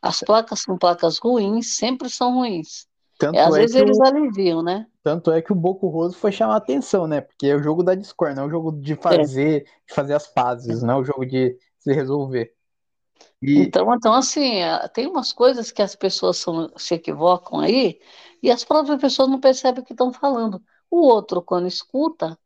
[0.00, 2.86] As placas são placas ruins, sempre são ruins.
[3.18, 4.04] Tanto é, às é vezes eles o...
[4.04, 4.86] aliviam, né?
[5.02, 7.20] Tanto é que o Boco Roso foi chamar a atenção, né?
[7.20, 9.64] Porque é o jogo da Discord, não é o jogo de fazer, é.
[9.86, 12.52] de fazer as pazes, não é o jogo de se resolver.
[13.40, 13.58] E...
[13.58, 18.00] Então, então, assim, é, tem umas coisas que as pessoas são, se equivocam aí
[18.42, 20.62] e as próprias pessoas não percebem o que estão falando.
[20.90, 22.38] O outro, quando escuta,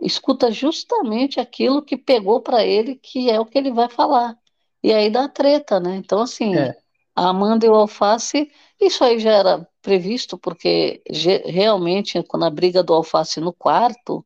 [0.00, 4.36] escuta justamente aquilo que pegou para ele, que é o que ele vai falar.
[4.82, 5.96] E aí dá treta, né?
[5.96, 6.76] Então, assim, é.
[7.14, 8.50] a Amanda e o Alface,
[8.80, 11.02] isso aí já era previsto, porque
[11.44, 14.24] realmente, quando a briga do Alface no quarto,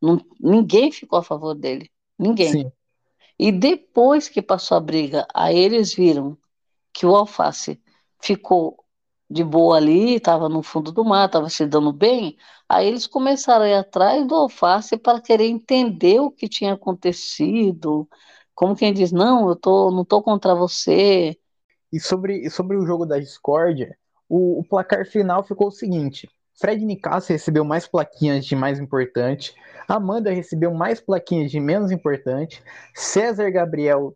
[0.00, 1.90] não, ninguém ficou a favor dele.
[2.18, 2.52] Ninguém.
[2.52, 2.72] Sim.
[3.38, 6.36] E depois que passou a briga, aí eles viram
[6.92, 7.80] que o Alface
[8.20, 8.79] ficou
[9.30, 12.36] de boa ali, estava no fundo do mar, estava se dando bem,
[12.68, 18.08] aí eles começaram a ir atrás do Alface para querer entender o que tinha acontecido,
[18.54, 21.38] como quem diz, não, eu tô, não tô contra você.
[21.92, 23.96] E sobre, sobre o jogo da discórdia,
[24.28, 26.28] o, o placar final ficou o seguinte:
[26.60, 29.54] Fred Nicasso recebeu mais plaquinhas de mais importante,
[29.88, 32.62] Amanda recebeu mais plaquinhas de menos importante,
[32.94, 34.14] César Gabriel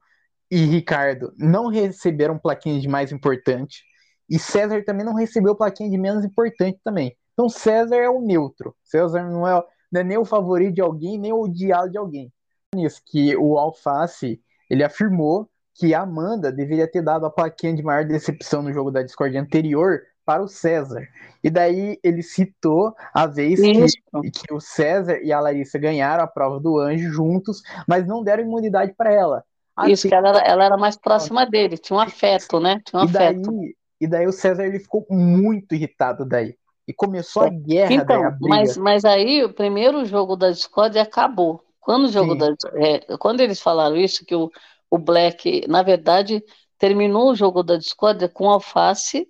[0.50, 3.84] e Ricardo não receberam plaquinhas de mais importante,
[4.28, 7.16] e César também não recebeu plaquinha de menos importante também.
[7.32, 8.74] Então César é o neutro.
[8.84, 12.32] César não é, não é nem o favorito de alguém, nem o odiado de alguém
[12.74, 17.82] nisso, que o Alface, ele afirmou que a Amanda deveria ter dado a plaquinha de
[17.82, 21.06] maior decepção no jogo da Discord anterior para o César.
[21.42, 26.28] E daí ele citou a vez que, que, o César e a Larissa ganharam a
[26.28, 29.44] prova do anjo juntos, mas não deram imunidade para ela.
[29.86, 32.80] Isso, que ela era, ela era mais próxima dele, tinha um afeto, né?
[32.84, 33.50] Tinha um e afeto.
[33.50, 36.56] Daí, e daí o César ele ficou muito irritado daí.
[36.86, 37.92] E começou a guerra.
[37.92, 41.62] Então, daí, a mas, mas aí o primeiro jogo da Discord acabou.
[41.80, 44.50] Quando o jogo da, é, quando eles falaram isso, que o,
[44.90, 46.42] o Black, na verdade,
[46.78, 49.28] terminou o jogo da discórdia com Alface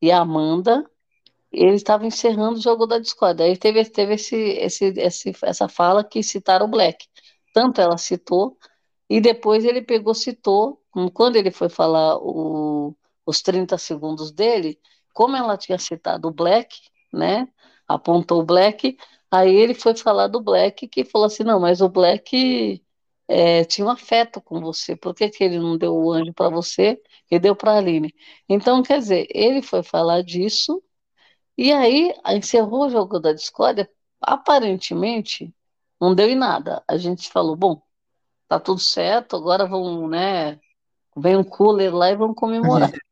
[0.00, 0.84] e Amanda
[1.52, 3.42] ele estava encerrando o jogo da Discord.
[3.42, 7.06] Aí teve, teve esse, esse, esse, essa fala que citaram o Black.
[7.52, 8.56] Tanto ela citou,
[9.08, 10.80] e depois ele pegou, citou,
[11.12, 14.78] quando ele foi falar o, os 30 segundos dele,
[15.12, 16.76] como ela tinha citado o Black,
[17.12, 17.48] né?
[17.86, 18.96] Apontou o Black,
[19.30, 22.82] aí ele foi falar do Black, que falou assim: não, mas o Black
[23.28, 26.50] é, tinha um afeto com você, por que, que ele não deu o anjo para
[26.50, 28.14] você e deu para a Aline?
[28.48, 30.82] Então, quer dizer, ele foi falar disso
[31.56, 33.88] e aí encerrou o jogo da discórdia,
[34.20, 35.54] aparentemente
[36.00, 36.82] não deu em nada.
[36.88, 37.80] A gente falou, bom,
[38.48, 40.58] tá tudo certo, agora vão, né,
[41.16, 42.90] vem um cooler lá e vão comemorar.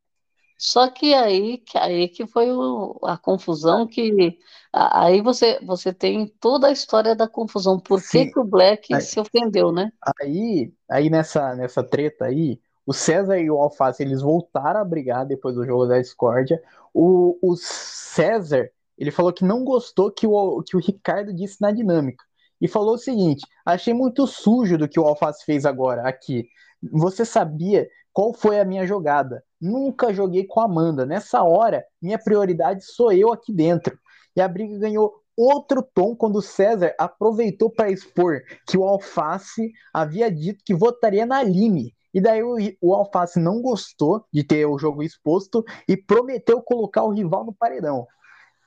[0.60, 4.38] Só que aí, que aí que foi o, a confusão que
[4.70, 7.80] aí você você tem toda a história da confusão.
[7.80, 9.90] Por que, que o Black aí, se ofendeu, né?
[10.20, 15.24] Aí, aí nessa nessa treta aí, o César e o Alface eles voltaram a brigar
[15.24, 16.62] depois do jogo da discórdia.
[16.92, 21.70] O, o César ele falou que não gostou que o, que o Ricardo disse na
[21.70, 22.22] dinâmica
[22.60, 26.46] e falou o seguinte: achei muito sujo do que o Alface fez agora aqui.
[26.92, 29.42] Você sabia qual foi a minha jogada?
[29.60, 31.04] Nunca joguei com a Amanda.
[31.04, 33.98] Nessa hora, minha prioridade sou eu aqui dentro.
[34.34, 39.72] E a briga ganhou outro tom quando o César aproveitou para expor que o Alface
[39.92, 41.94] havia dito que votaria na Aline.
[42.12, 47.04] E daí o, o Alface não gostou de ter o jogo exposto e prometeu colocar
[47.04, 48.06] o rival no paredão.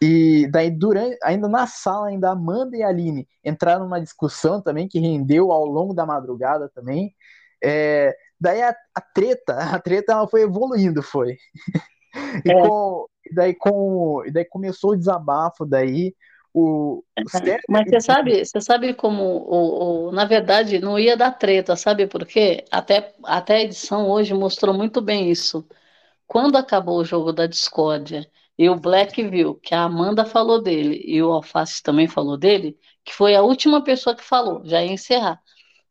[0.02, 5.00] E daí, durante, ainda na sala, ainda Amanda e Aline entraram numa discussão também que
[5.00, 7.14] rendeu ao longo da madrugada também.
[7.64, 11.38] É, daí a, a, treta, a treta ela foi evoluindo, foi.
[12.46, 12.68] e, é.
[12.68, 16.14] com, daí com, daí começou o desabafo daí.
[16.54, 21.18] O, o é, Mas você sabe, você sabe como, o, o, na verdade, não ia
[21.18, 22.64] dar treta, sabe por quê?
[22.70, 25.68] Até, até a edição hoje mostrou muito bem isso.
[26.28, 31.02] Quando acabou o jogo da discórdia e o Black viu que a Amanda falou dele
[31.06, 34.92] e o Alface também falou dele, que foi a última pessoa que falou, já ia
[34.92, 35.42] encerrar.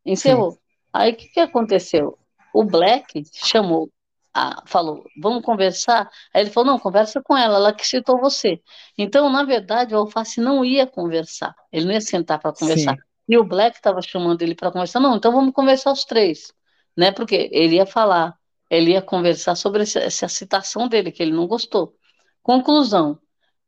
[0.07, 0.53] Encerrou.
[0.53, 0.59] Sim.
[0.93, 2.19] Aí o que, que aconteceu?
[2.55, 3.91] O Black chamou,
[4.35, 6.11] a, falou, vamos conversar?
[6.33, 8.61] Aí ele falou, não, conversa com ela, ela que citou você.
[8.97, 12.95] Então, na verdade, o Alface não ia conversar, ele não ia sentar para conversar.
[12.95, 13.03] Sim.
[13.29, 16.53] E o Black estava chamando ele para conversar, não, então vamos conversar os três,
[16.97, 17.13] né?
[17.13, 18.37] Porque ele ia falar,
[18.71, 21.95] ele ia conversar sobre essa, essa citação dele, que ele não gostou.
[22.43, 23.19] Conclusão.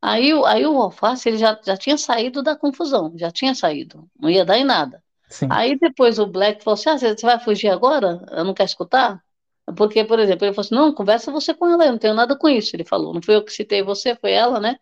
[0.02, 4.28] Aí, aí o Alface ele já, já tinha saído da confusão, já tinha saído, não
[4.30, 5.03] ia dar em nada.
[5.34, 5.48] Sim.
[5.50, 8.24] Aí depois o Black falou assim: ah, você vai fugir agora?
[8.30, 9.22] Eu não quero escutar?
[9.76, 12.36] Porque, por exemplo, ele falou assim: não, conversa você com ela, eu não tenho nada
[12.36, 12.74] com isso.
[12.76, 14.76] Ele falou: não foi eu que citei você, foi ela, né?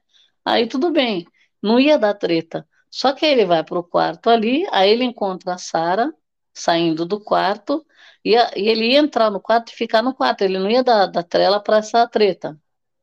[0.45, 1.27] Aí tudo bem,
[1.63, 2.67] não ia dar treta.
[2.91, 6.13] Só que ele vai para o quarto ali, aí ele encontra a Sara
[6.55, 7.85] saindo do quarto,
[8.25, 10.83] e, a, e, ele ia entrar no quarto e ficar no quarto, ele não ia
[10.85, 12.59] dar, dar trela para essa treta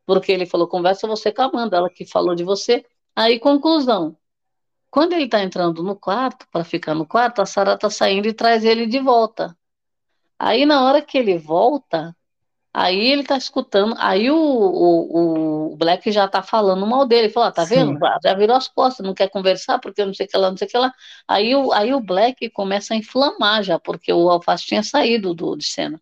[0.10, 2.84] porque ele falou: conversa você com a Amanda, ela que falou de você.
[3.16, 4.18] Aí, conclusão.
[4.89, 8.34] Quando ele está entrando no quarto, para ficar no quarto, a Sara está saindo e
[8.34, 9.56] traz ele de volta.
[10.38, 12.15] Aí, na hora que ele volta,
[12.73, 17.49] aí ele está escutando, aí o, o, o Black já está falando mal dele, falou,
[17.49, 17.75] ah, tá Sim.
[17.75, 17.99] vendo?
[18.23, 20.67] Já virou as costas, não quer conversar, porque não sei o que lá, não sei
[20.67, 20.93] o que lá.
[21.28, 25.56] Aí o, aí o Black começa a inflamar já, porque o Alface tinha saído do,
[25.56, 26.02] de cena.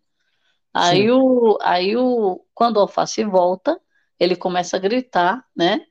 [0.72, 3.80] Aí o, aí o, quando o Alface volta,
[4.18, 5.84] ele começa a gritar, né?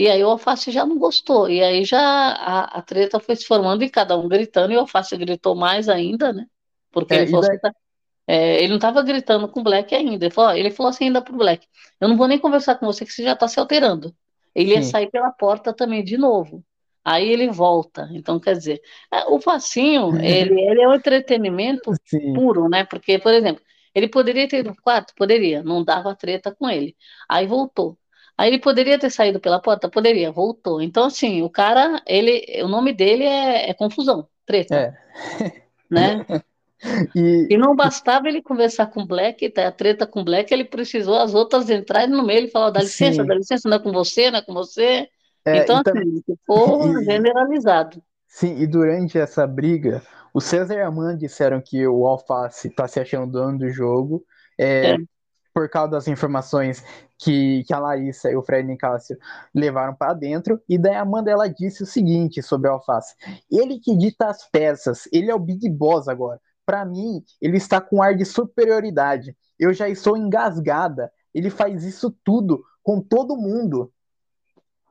[0.00, 1.46] E aí o Alface já não gostou.
[1.50, 4.80] E aí já a, a treta foi se formando e cada um gritando, e o
[4.80, 6.46] Alface gritou mais ainda, né?
[6.90, 7.58] Porque é, ele, falou daí...
[7.62, 7.74] assim,
[8.26, 10.24] é, ele não estava gritando com o Black ainda.
[10.24, 11.66] Ele falou, ele falou assim ainda pro Black:
[12.00, 14.16] Eu não vou nem conversar com você, que você já está se alterando.
[14.54, 14.90] Ele ia Sim.
[14.90, 16.64] sair pela porta também de novo.
[17.04, 18.08] Aí ele volta.
[18.12, 18.80] Então, quer dizer,
[19.12, 22.32] é, o facinho, ele, ele é um entretenimento Sim.
[22.32, 22.84] puro, né?
[22.84, 23.62] Porque, por exemplo,
[23.94, 25.12] ele poderia ter ido pro quarto?
[25.14, 26.96] Poderia, não dava treta com ele.
[27.28, 27.98] Aí voltou.
[28.40, 29.86] Aí ele poderia ter saído pela porta?
[29.86, 30.80] Poderia, voltou.
[30.80, 34.74] Então, assim, o cara, ele, o nome dele é, é confusão, treta.
[34.74, 35.62] É.
[35.90, 36.24] Né?
[37.14, 37.48] E...
[37.50, 37.58] e...
[37.58, 41.34] não bastava ele conversar com o Black, a treta com o Black, ele precisou as
[41.34, 43.28] outras entrarem no meio e falar: dá licença, Sim.
[43.28, 45.06] dá licença, não é com você, não é com você.
[45.44, 47.04] É, então, então, assim, ficou e...
[47.04, 48.02] generalizado.
[48.26, 52.88] Sim, e durante essa briga, o César e a Amanda disseram que o Alface está
[52.88, 54.24] se achando dono do jogo.
[54.58, 54.96] É, é.
[55.52, 56.82] Por causa das informações
[57.22, 59.16] que, que a Larissa e o Fred Nicásio
[59.54, 60.60] levaram para dentro.
[60.68, 63.14] E daí a Amanda ela disse o seguinte sobre o Alface:
[63.50, 66.40] ele que dita as peças, ele é o Big Boss agora.
[66.64, 69.36] Para mim, ele está com ar de superioridade.
[69.58, 71.10] Eu já estou engasgada.
[71.34, 73.92] Ele faz isso tudo com todo mundo.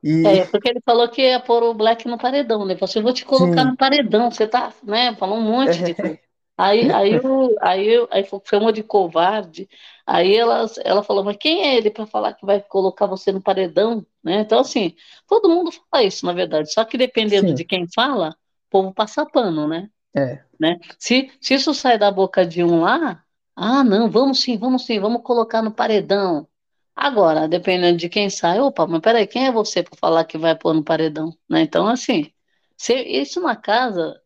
[0.02, 0.26] E...
[0.26, 2.72] É, porque ele falou que ia pôr o Black no paredão, né?
[2.72, 3.70] Ele falou assim, eu vou te colocar Sim.
[3.70, 5.14] no paredão, você tá, né?
[5.16, 6.18] Falou um monte de coisa.
[6.60, 9.68] Aí, aí, o, aí, aí chamou de covarde.
[10.06, 13.40] Aí ela, ela falou, mas quem é ele para falar que vai colocar você no
[13.40, 14.04] paredão?
[14.22, 14.40] Né?
[14.40, 14.94] Então, assim,
[15.26, 16.72] todo mundo fala isso, na verdade.
[16.72, 17.54] Só que dependendo Sim.
[17.54, 18.30] de quem fala,
[18.68, 19.88] o povo passa pano, né?
[20.14, 20.42] É.
[20.58, 20.78] Né?
[20.98, 23.24] Se, se isso sai da boca de um lá,
[23.56, 26.46] ah, não, vamos sim, vamos sim, vamos colocar no paredão.
[26.94, 30.54] Agora, dependendo de quem sai, opa, mas peraí, quem é você para falar que vai
[30.54, 31.34] pôr no paredão?
[31.48, 31.62] Né?
[31.62, 32.30] Então, assim,
[32.76, 34.20] se, isso na casa,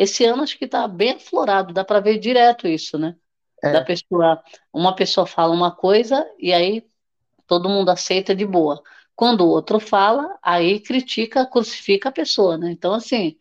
[0.00, 3.14] esse ano acho que está bem aflorado, dá para ver direto isso, né?
[3.62, 3.70] É.
[3.70, 6.86] Da pessoa, uma pessoa fala uma coisa e aí
[7.46, 8.82] todo mundo aceita de boa.
[9.14, 12.70] Quando o outro fala, aí critica, crucifica a pessoa, né?
[12.70, 13.36] Então, assim,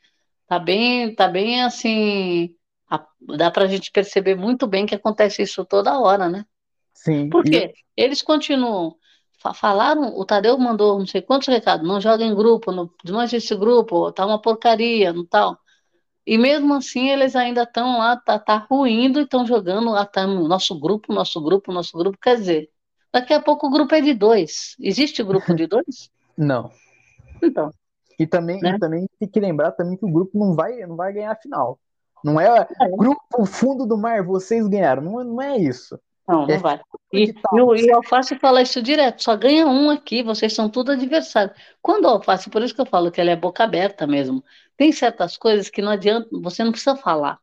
[0.45, 2.54] tá bem, tá bem assim,
[2.89, 6.45] a, dá pra gente perceber muito bem que acontece isso toda hora, né?
[6.93, 7.30] Sim.
[7.30, 7.74] Por quê?
[7.74, 8.04] E...
[8.04, 8.98] Eles continuam,
[9.56, 13.56] falaram, o Tadeu mandou não sei quantos recados, não joga em grupo, não desmanche esse
[13.56, 15.58] grupo, tá uma porcaria, não tal.
[16.30, 20.28] E mesmo assim, eles ainda estão lá, tá, tá ruindo e estão jogando lá, tá
[20.28, 22.20] no nosso grupo, nosso grupo, nosso grupo.
[22.22, 22.70] Quer dizer,
[23.12, 24.76] daqui a pouco o grupo é de dois.
[24.80, 26.12] Existe grupo de dois?
[26.38, 26.70] Não.
[27.42, 27.72] Então.
[28.20, 28.76] E também, né?
[28.76, 31.36] e também tem que lembrar também que o grupo não vai, não vai ganhar a
[31.36, 31.80] final.
[32.24, 32.89] Não é, é.
[32.96, 35.02] grupo fundo do mar, vocês ganharam.
[35.02, 36.00] Não, não é isso.
[36.28, 36.80] Não, não é vai.
[37.12, 40.70] E, e, o, e o Alface fala isso direto, só ganha um aqui, vocês são
[40.70, 41.58] tudo adversários.
[41.82, 44.44] Quando o Alface, por isso que eu falo que ele é boca aberta mesmo,
[44.80, 47.38] tem certas coisas que não adianta, você não precisa falar.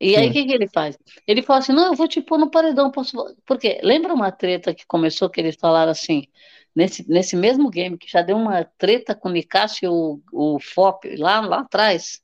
[0.00, 0.96] E aí o que, que ele faz?
[1.26, 3.16] Ele fala assim, não, eu vou te pôr no paredão, posso...
[3.44, 6.28] Porque lembra uma treta que começou que eles falaram assim,
[6.72, 10.60] nesse, nesse mesmo game, que já deu uma treta com o Nicásio e o, o
[10.60, 12.22] FOP lá, lá atrás,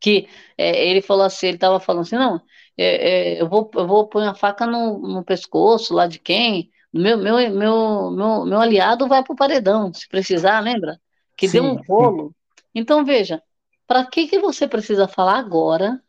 [0.00, 0.26] que
[0.58, 2.40] é, ele falou assim, ele estava falando assim, não,
[2.76, 6.72] é, é, eu, vou, eu vou pôr a faca no, no pescoço lá de quem?
[6.92, 11.00] Meu, meu, meu, meu, meu aliado vai para o paredão, se precisar, lembra?
[11.36, 12.34] Que sim, deu um rolo.
[12.74, 13.42] Então, veja,
[13.86, 16.02] para que, que você precisa falar agora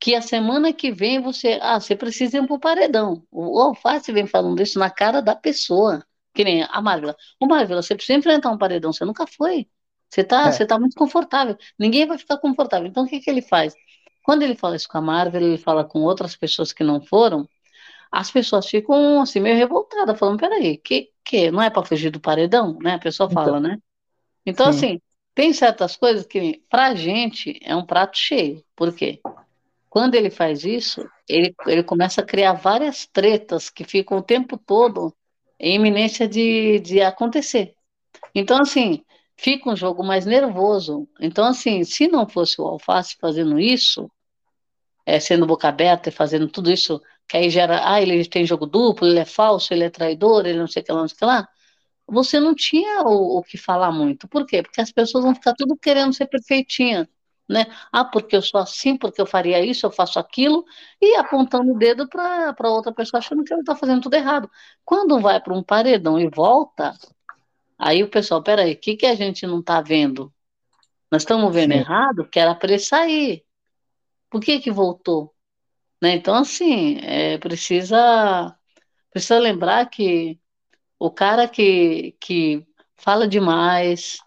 [0.00, 1.58] que a semana que vem você.
[1.60, 3.22] Ah, você precisa ir para o paredão.
[3.30, 6.04] O Alface vem falando isso na cara da pessoa.
[6.32, 7.16] Que nem a Marvila.
[7.38, 9.68] Ô, Marvila, você precisa enfrentar um paredão, você nunca foi.
[10.08, 10.52] Você está é.
[10.52, 11.56] Você tá muito confortável.
[11.78, 12.86] Ninguém vai ficar confortável.
[12.86, 13.74] Então, o que, que ele faz?
[14.22, 17.48] Quando ele fala isso com a Marvel, ele fala com outras pessoas que não foram,
[18.10, 22.20] as pessoas ficam assim meio revoltadas, falando, peraí, que, que não é para fugir do
[22.20, 22.94] paredão, né?
[22.94, 23.78] A pessoa então, fala, né?
[24.44, 24.78] Então, sim.
[24.78, 25.00] assim,
[25.40, 28.62] tem certas coisas que, pra gente, é um prato cheio.
[28.76, 29.22] Por quê?
[29.88, 34.58] Quando ele faz isso, ele, ele começa a criar várias tretas que ficam o tempo
[34.58, 35.16] todo
[35.58, 37.74] em iminência de, de acontecer.
[38.34, 39.02] Então, assim,
[39.34, 41.08] fica um jogo mais nervoso.
[41.18, 44.10] Então, assim, se não fosse o Alface fazendo isso,
[45.06, 48.66] é, sendo boca aberta e fazendo tudo isso, que aí gera, ah, ele tem jogo
[48.66, 51.16] duplo, ele é falso, ele é traidor, ele não sei o que lá, não sei
[51.16, 51.48] o que lá,
[52.10, 54.28] você não tinha o, o que falar muito.
[54.28, 54.62] Por quê?
[54.62, 57.08] Porque as pessoas vão ficar tudo querendo ser perfeitinha.
[57.48, 57.66] Né?
[57.92, 60.64] Ah, porque eu sou assim, porque eu faria isso, eu faço aquilo,
[61.00, 64.48] e apontando o dedo para outra pessoa achando que ela está fazendo tudo errado.
[64.84, 66.94] Quando vai para um paredão e volta,
[67.80, 70.30] Aí o pessoal, peraí, o que, que a gente não está vendo?
[71.10, 71.78] Nós estamos vendo Sim.
[71.78, 73.42] errado, que era para ele sair.
[74.28, 75.34] Por que que voltou?
[76.00, 76.14] Né?
[76.14, 78.54] Então, assim, é, precisa,
[79.10, 80.38] precisa lembrar que
[81.00, 82.64] o cara que, que
[82.96, 84.18] fala demais,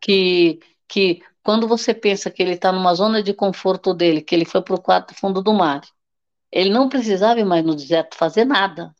[0.00, 4.46] que, que quando você pensa que ele está numa zona de conforto dele, que ele
[4.46, 5.82] foi para o quarto fundo do mar,
[6.50, 8.94] ele não precisava ir mais no deserto fazer nada.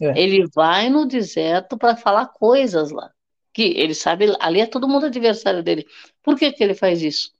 [0.00, 0.20] É.
[0.20, 3.10] Ele vai no deserto para falar coisas lá
[3.56, 5.86] que ele sabe, ali é todo mundo adversário dele.
[6.22, 7.32] Por que, que ele faz isso?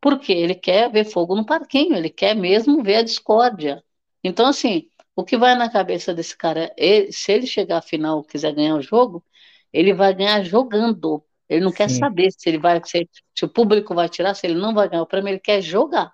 [0.00, 3.82] Porque ele quer ver fogo no parquinho, ele quer mesmo ver a discórdia.
[4.22, 4.88] Então, assim,
[5.20, 8.76] o que vai na cabeça desse cara, é, se ele chegar à final quiser ganhar
[8.76, 9.24] o jogo,
[9.72, 11.22] ele vai ganhar jogando.
[11.48, 11.76] Ele não Sim.
[11.76, 14.88] quer saber se ele vai, se, se, o público vai tirar, se ele não vai
[14.88, 16.12] ganhar o prêmio, ele quer jogar.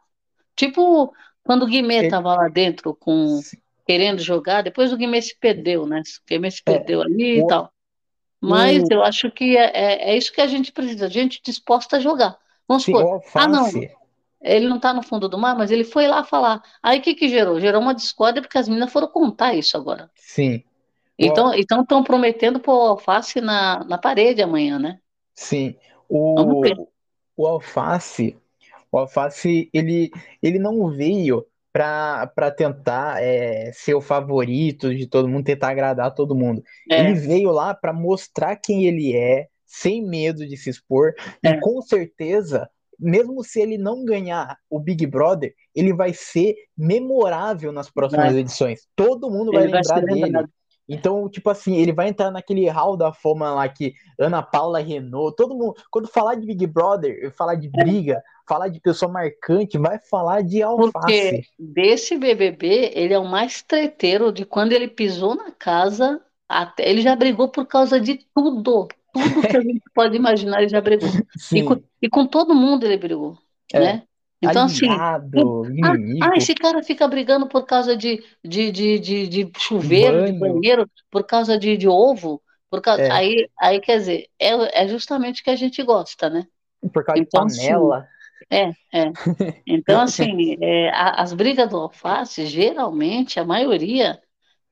[0.54, 1.12] Tipo
[1.46, 3.40] quando o Guimê estava lá dentro com
[3.86, 6.00] querendo jogar, depois o Guimê se perdeu, né?
[6.00, 6.72] O Guimê se é.
[6.72, 7.04] perdeu é.
[7.04, 7.72] ali e tal.
[8.40, 12.00] Mas eu acho que é, é, é, isso que a gente precisa, gente disposta a
[12.00, 12.36] jogar.
[12.68, 13.70] Vamos Sim, supor, ah não,
[14.40, 16.62] ele não está no fundo do mar, mas ele foi lá falar.
[16.82, 17.60] Aí o que que gerou?
[17.60, 20.10] Gerou uma discórdia porque as meninas foram contar isso agora.
[20.16, 20.62] Sim.
[21.18, 24.98] Então estão então prometendo pôr o alface na, na parede amanhã, né?
[25.34, 25.74] Sim.
[26.08, 26.62] O,
[27.36, 28.36] o alface,
[28.92, 30.10] o alface, ele,
[30.42, 36.34] ele não veio para tentar é, ser o favorito de todo mundo, tentar agradar todo
[36.34, 36.62] mundo.
[36.90, 37.00] É.
[37.00, 41.50] Ele veio lá para mostrar quem ele é, sem medo de se expor, é.
[41.50, 47.72] e com certeza, mesmo se ele não ganhar o Big Brother, ele vai ser memorável
[47.72, 48.86] nas próximas edições.
[48.94, 50.48] Todo mundo vai, vai lembrar dele.
[50.88, 55.34] Então, tipo assim, ele vai entrar naquele hall da fama lá que Ana Paula Renault,
[55.36, 59.98] todo mundo, quando falar de Big Brother, falar de briga, falar de pessoa marcante, vai
[59.98, 60.92] falar de alface.
[60.92, 66.88] Porque desse BBB, ele é o mais treteiro de quando ele pisou na casa, até,
[66.88, 68.86] ele já brigou por causa de tudo.
[69.16, 71.08] Tudo que a gente pode imaginar, ele já brigou.
[71.52, 73.38] E com, e com, todo mundo ele brigou,
[73.72, 73.80] é.
[73.80, 74.02] né?
[74.42, 79.26] Então, assim, Aliado, assim, ah, esse cara fica brigando por causa de, de, de, de,
[79.26, 80.32] de chuveiro, Banho.
[80.32, 83.10] de banheiro, por causa de, de ovo, por causa, é.
[83.10, 86.46] aí, aí, quer dizer, é, é justamente o que a gente gosta, né?
[86.92, 87.98] Por causa então, de panela.
[87.98, 88.16] Assim,
[88.50, 89.12] é, é.
[89.66, 94.20] Então, assim, é, as brigas do alface, geralmente, a maioria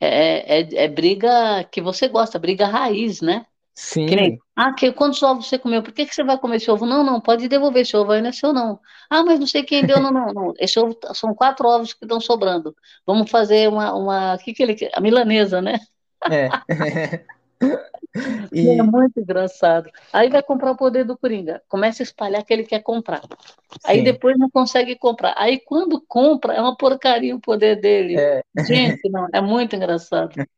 [0.01, 3.47] é, é, é, briga que você gosta, briga raiz, né?
[3.75, 4.07] Sim.
[4.07, 5.83] Que nem, ah, que, quantos ovos você comeu?
[5.83, 6.87] Por que, que você vai comer esse ovo?
[6.87, 8.79] Não, não, pode devolver esse ovo aí, não é seu, não.
[9.11, 10.55] Ah, mas não sei quem deu, não, não, não.
[10.59, 12.75] Esse ovo, são quatro ovos que estão sobrando.
[13.05, 15.81] Vamos fazer uma, uma, que que ele, a milanesa, né?
[16.31, 16.49] É.
[18.53, 18.69] E...
[18.69, 19.91] É muito engraçado.
[20.13, 23.23] Aí vai comprar o poder do Coringa, começa a espalhar que ele quer comprar.
[23.85, 24.05] Aí Sim.
[24.05, 25.35] depois não consegue comprar.
[25.37, 28.17] Aí quando compra, é uma porcaria o poder dele.
[28.17, 28.43] É.
[28.65, 30.35] Gente, não, é muito engraçado.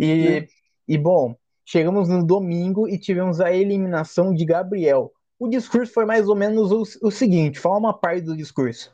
[0.00, 0.46] E, é.
[0.88, 1.36] e bom,
[1.70, 5.12] chegamos no domingo e tivemos a eliminação de Gabriel.
[5.38, 8.92] O discurso foi mais ou menos o, o seguinte: fala uma parte do discurso.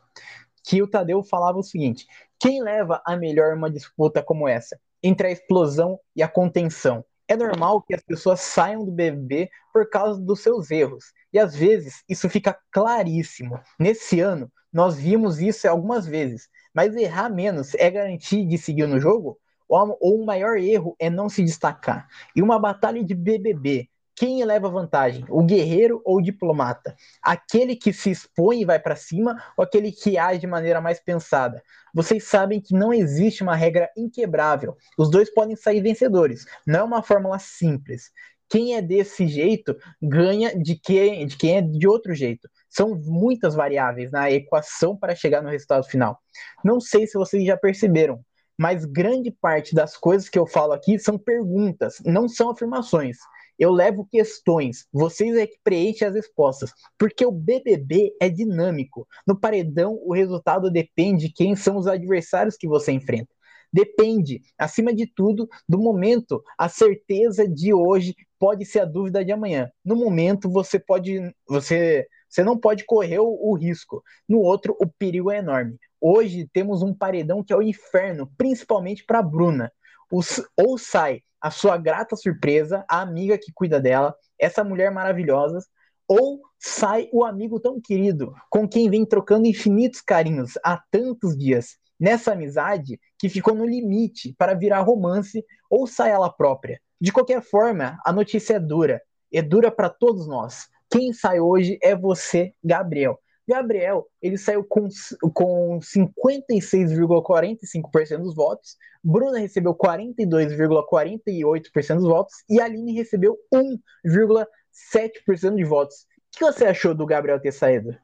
[0.63, 2.07] Que o Tadeu falava o seguinte:
[2.39, 4.79] quem leva a melhor uma disputa como essa?
[5.03, 9.89] Entre a explosão e a contenção é normal que as pessoas saiam do BBB por
[9.89, 11.07] causa dos seus erros.
[11.33, 13.59] E às vezes isso fica claríssimo.
[13.81, 16.47] Nesse ano, nós vimos isso algumas vezes.
[16.75, 19.39] Mas errar menos é garantir de seguir no jogo?
[19.69, 22.09] Ou o maior erro é não se destacar?
[22.35, 26.97] E uma batalha de BBB quem leva vantagem, o guerreiro ou o diplomata?
[27.23, 30.99] Aquele que se expõe e vai para cima ou aquele que age de maneira mais
[30.99, 31.63] pensada?
[31.93, 34.75] Vocês sabem que não existe uma regra inquebrável.
[34.97, 36.47] Os dois podem sair vencedores.
[36.67, 38.11] Não é uma fórmula simples.
[38.49, 42.49] Quem é desse jeito ganha de quem, de quem é de outro jeito.
[42.71, 46.19] São muitas variáveis na equação para chegar no resultado final.
[46.65, 48.25] Não sei se vocês já perceberam,
[48.59, 53.19] mas grande parte das coisas que eu falo aqui são perguntas, não são afirmações
[53.59, 59.07] eu levo questões, vocês é que preenchem as respostas, porque o BBB é dinâmico.
[59.27, 63.29] No paredão, o resultado depende de quem são os adversários que você enfrenta.
[63.73, 66.43] Depende, acima de tudo, do momento.
[66.57, 69.71] A certeza de hoje pode ser a dúvida de amanhã.
[69.85, 74.05] No momento, você pode, você, você não pode correr o, o risco.
[74.29, 75.79] No outro, o perigo é enorme.
[75.99, 79.73] Hoje temos um paredão que é o inferno, principalmente para Bruna.
[80.13, 85.65] Os, ou sai a sua grata surpresa, a amiga que cuida dela, essa mulher maravilhosa,
[86.07, 91.79] ou sai o amigo tão querido, com quem vem trocando infinitos carinhos há tantos dias,
[91.99, 96.79] nessa amizade que ficou no limite para virar romance, ou sai ela própria.
[97.01, 99.01] De qualquer forma, a notícia é dura,
[99.33, 100.69] é dura para todos nós.
[100.97, 103.21] Quem sai hoje é você, Gabriel.
[103.47, 104.89] Gabriel, ele saiu com,
[105.35, 115.97] com 56,45% dos votos, Bruna recebeu 42,48% dos votos e Aline recebeu 1,7% de votos.
[115.99, 116.05] O
[116.39, 117.95] que você achou do Gabriel ter saído?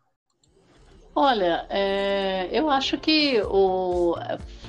[1.14, 4.16] Olha, é, eu acho que o,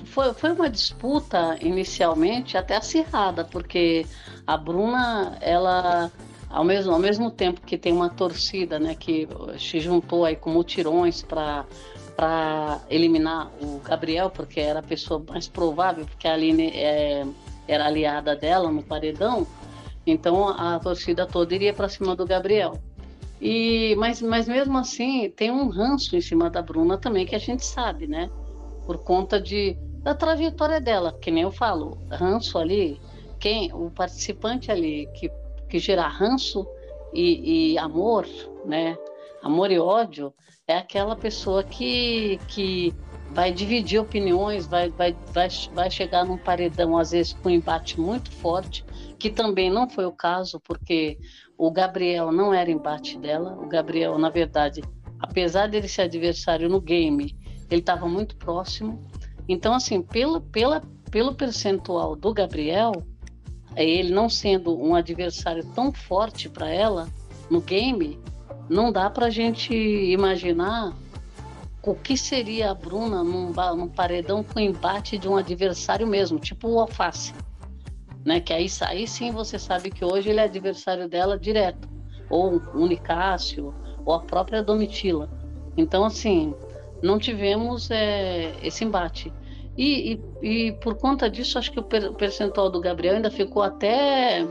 [0.05, 4.05] foi, foi uma disputa inicialmente até acirrada, porque
[4.47, 6.09] a Bruna, ela
[6.53, 9.27] ao mesmo, ao mesmo tempo que tem uma torcida né, que
[9.57, 11.65] se juntou aí com mutirões para
[12.15, 17.25] para eliminar o Gabriel, porque era a pessoa mais provável, porque a Aline é,
[17.67, 19.47] era aliada dela no paredão,
[20.05, 22.79] então a torcida toda iria para cima do Gabriel.
[23.41, 27.39] E, mas, mas mesmo assim, tem um ranço em cima da Bruna também, que a
[27.39, 28.29] gente sabe, né?
[28.85, 33.01] Por conta de, da trajetória dela, que nem eu falo, ranço ali,
[33.39, 35.31] quem o participante ali que
[35.73, 36.67] que gera ranço
[37.11, 38.27] e, e amor,
[38.63, 38.95] né?
[39.41, 40.31] Amor e ódio
[40.67, 42.93] é aquela pessoa que, que
[43.31, 47.99] vai dividir opiniões, vai, vai, vai, vai chegar num paredão, às vezes, com um embate
[47.99, 48.85] muito forte,
[49.17, 51.17] que também não foi o caso, porque
[51.57, 53.57] o Gabriel não era embate dela.
[53.59, 54.83] O Gabriel, na verdade,
[55.19, 57.35] apesar dele ser adversário no game,
[57.71, 59.01] ele estava muito próximo.
[59.49, 62.91] Então, assim, pelo, pela, pelo percentual do Gabriel,
[63.75, 67.07] ele não sendo um adversário tão forte para ela
[67.49, 68.19] no game,
[68.69, 70.93] não dá para a gente imaginar
[71.81, 76.69] o que seria a Bruna num, num, paredão com embate de um adversário mesmo, tipo
[76.69, 77.33] o Alface.
[78.23, 78.39] Né?
[78.39, 81.89] Que aí, aí sim você sabe que hoje ele é adversário dela direto,
[82.29, 83.73] ou o Unicácio,
[84.05, 85.29] ou a própria Domitila.
[85.75, 86.53] Então, assim,
[87.01, 89.33] não tivemos é, esse embate.
[89.77, 94.47] E, e, e, por conta disso, acho que o percentual do Gabriel ainda ficou até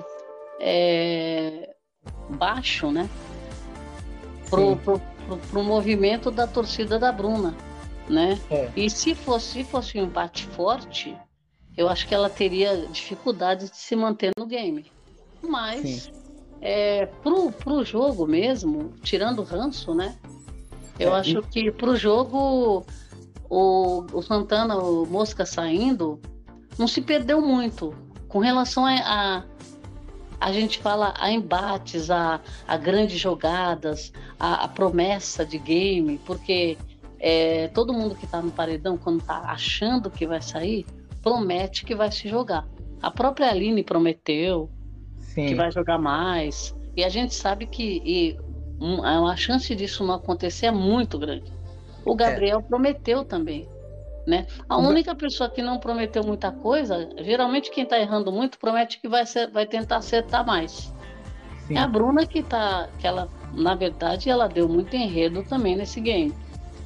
[0.60, 1.74] é,
[2.30, 3.08] baixo, né?
[4.50, 7.54] Pro, pro, pro, pro, movimento da torcida da Bruna,
[8.08, 8.38] né?
[8.50, 8.68] É.
[8.76, 11.16] E se fosse, se fosse um empate forte,
[11.76, 14.90] eu acho que ela teria dificuldade de se manter no game.
[15.40, 16.10] Mas
[16.60, 20.16] é, pro, pro jogo mesmo, tirando o ranço, né?
[20.98, 22.84] Eu é, acho que pro jogo
[23.52, 26.18] o, o Santana, o Mosca saindo,
[26.78, 27.94] não se perdeu muito.
[28.26, 29.42] Com relação a, a
[30.40, 36.76] a gente fala a embates, a, a grandes jogadas, a, a promessa de game, porque
[37.20, 40.84] é, todo mundo que está no paredão, quando está achando que vai sair,
[41.20, 42.66] promete que vai se jogar.
[43.00, 44.68] A própria Aline prometeu
[45.20, 45.46] Sim.
[45.46, 46.74] que vai jogar mais.
[46.96, 48.36] E a gente sabe que e,
[48.80, 51.52] um, a chance disso não acontecer é muito grande.
[52.04, 52.62] O Gabriel é.
[52.62, 53.68] prometeu também.
[54.26, 54.46] Né?
[54.68, 59.08] A única pessoa que não prometeu muita coisa, geralmente quem está errando muito promete que
[59.08, 60.92] vai, ser, vai tentar acertar mais.
[61.66, 61.76] Sim.
[61.76, 66.00] É a Bruna que tá, que ela, na verdade, ela deu muito enredo também nesse
[66.00, 66.32] game.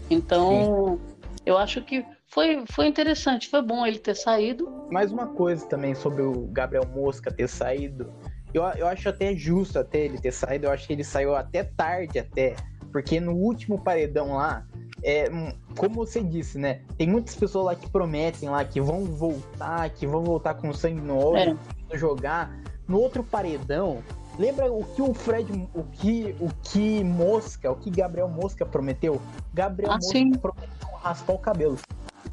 [0.09, 1.17] Então, Sim.
[1.45, 4.87] eu acho que foi, foi interessante, foi bom ele ter saído.
[4.91, 8.12] Mais uma coisa também sobre o Gabriel Mosca ter saído.
[8.53, 11.64] Eu, eu acho até justo até ele ter saído, eu acho que ele saiu até
[11.64, 12.57] tarde até.
[12.93, 14.67] Porque no último paredão lá,
[15.07, 15.31] é,
[15.79, 16.81] como você disse, né?
[16.99, 21.01] Tem muitas pessoas lá que prometem lá que vão voltar, que vão voltar com sangue
[21.01, 21.57] no olho,
[21.89, 21.97] é.
[21.97, 22.53] jogar.
[22.89, 24.03] No outro paredão,
[24.37, 29.23] lembra o que o Fred, o que, o que Mosca, o que Gabriel Mosca prometeu?
[29.55, 30.33] Gabriel ah, Mosca sim.
[30.33, 31.79] prometeu raspar o cabelo.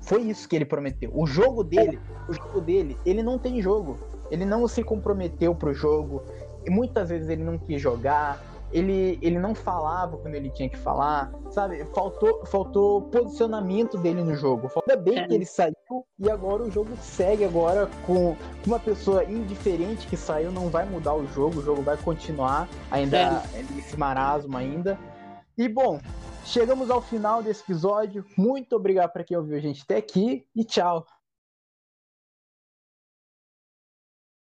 [0.01, 1.11] Foi isso que ele prometeu.
[1.13, 3.99] O jogo dele, o jogo dele, ele não tem jogo.
[4.31, 6.23] Ele não se comprometeu pro jogo.
[6.65, 10.77] E muitas vezes ele não quis jogar ele, ele não falava quando ele tinha que
[10.77, 11.85] falar, sabe?
[11.93, 14.69] Faltou, faltou posicionamento dele no jogo.
[14.87, 15.27] Ainda bem é.
[15.27, 15.75] que ele saiu
[16.19, 21.13] e agora o jogo segue agora com uma pessoa indiferente que saiu, não vai mudar
[21.13, 23.63] o jogo, o jogo vai continuar ainda é.
[23.75, 24.97] nesse marasmo ainda.
[25.55, 25.99] E bom,
[26.43, 28.25] chegamos ao final desse episódio.
[28.35, 31.05] Muito obrigado para quem ouviu a gente até aqui e tchau.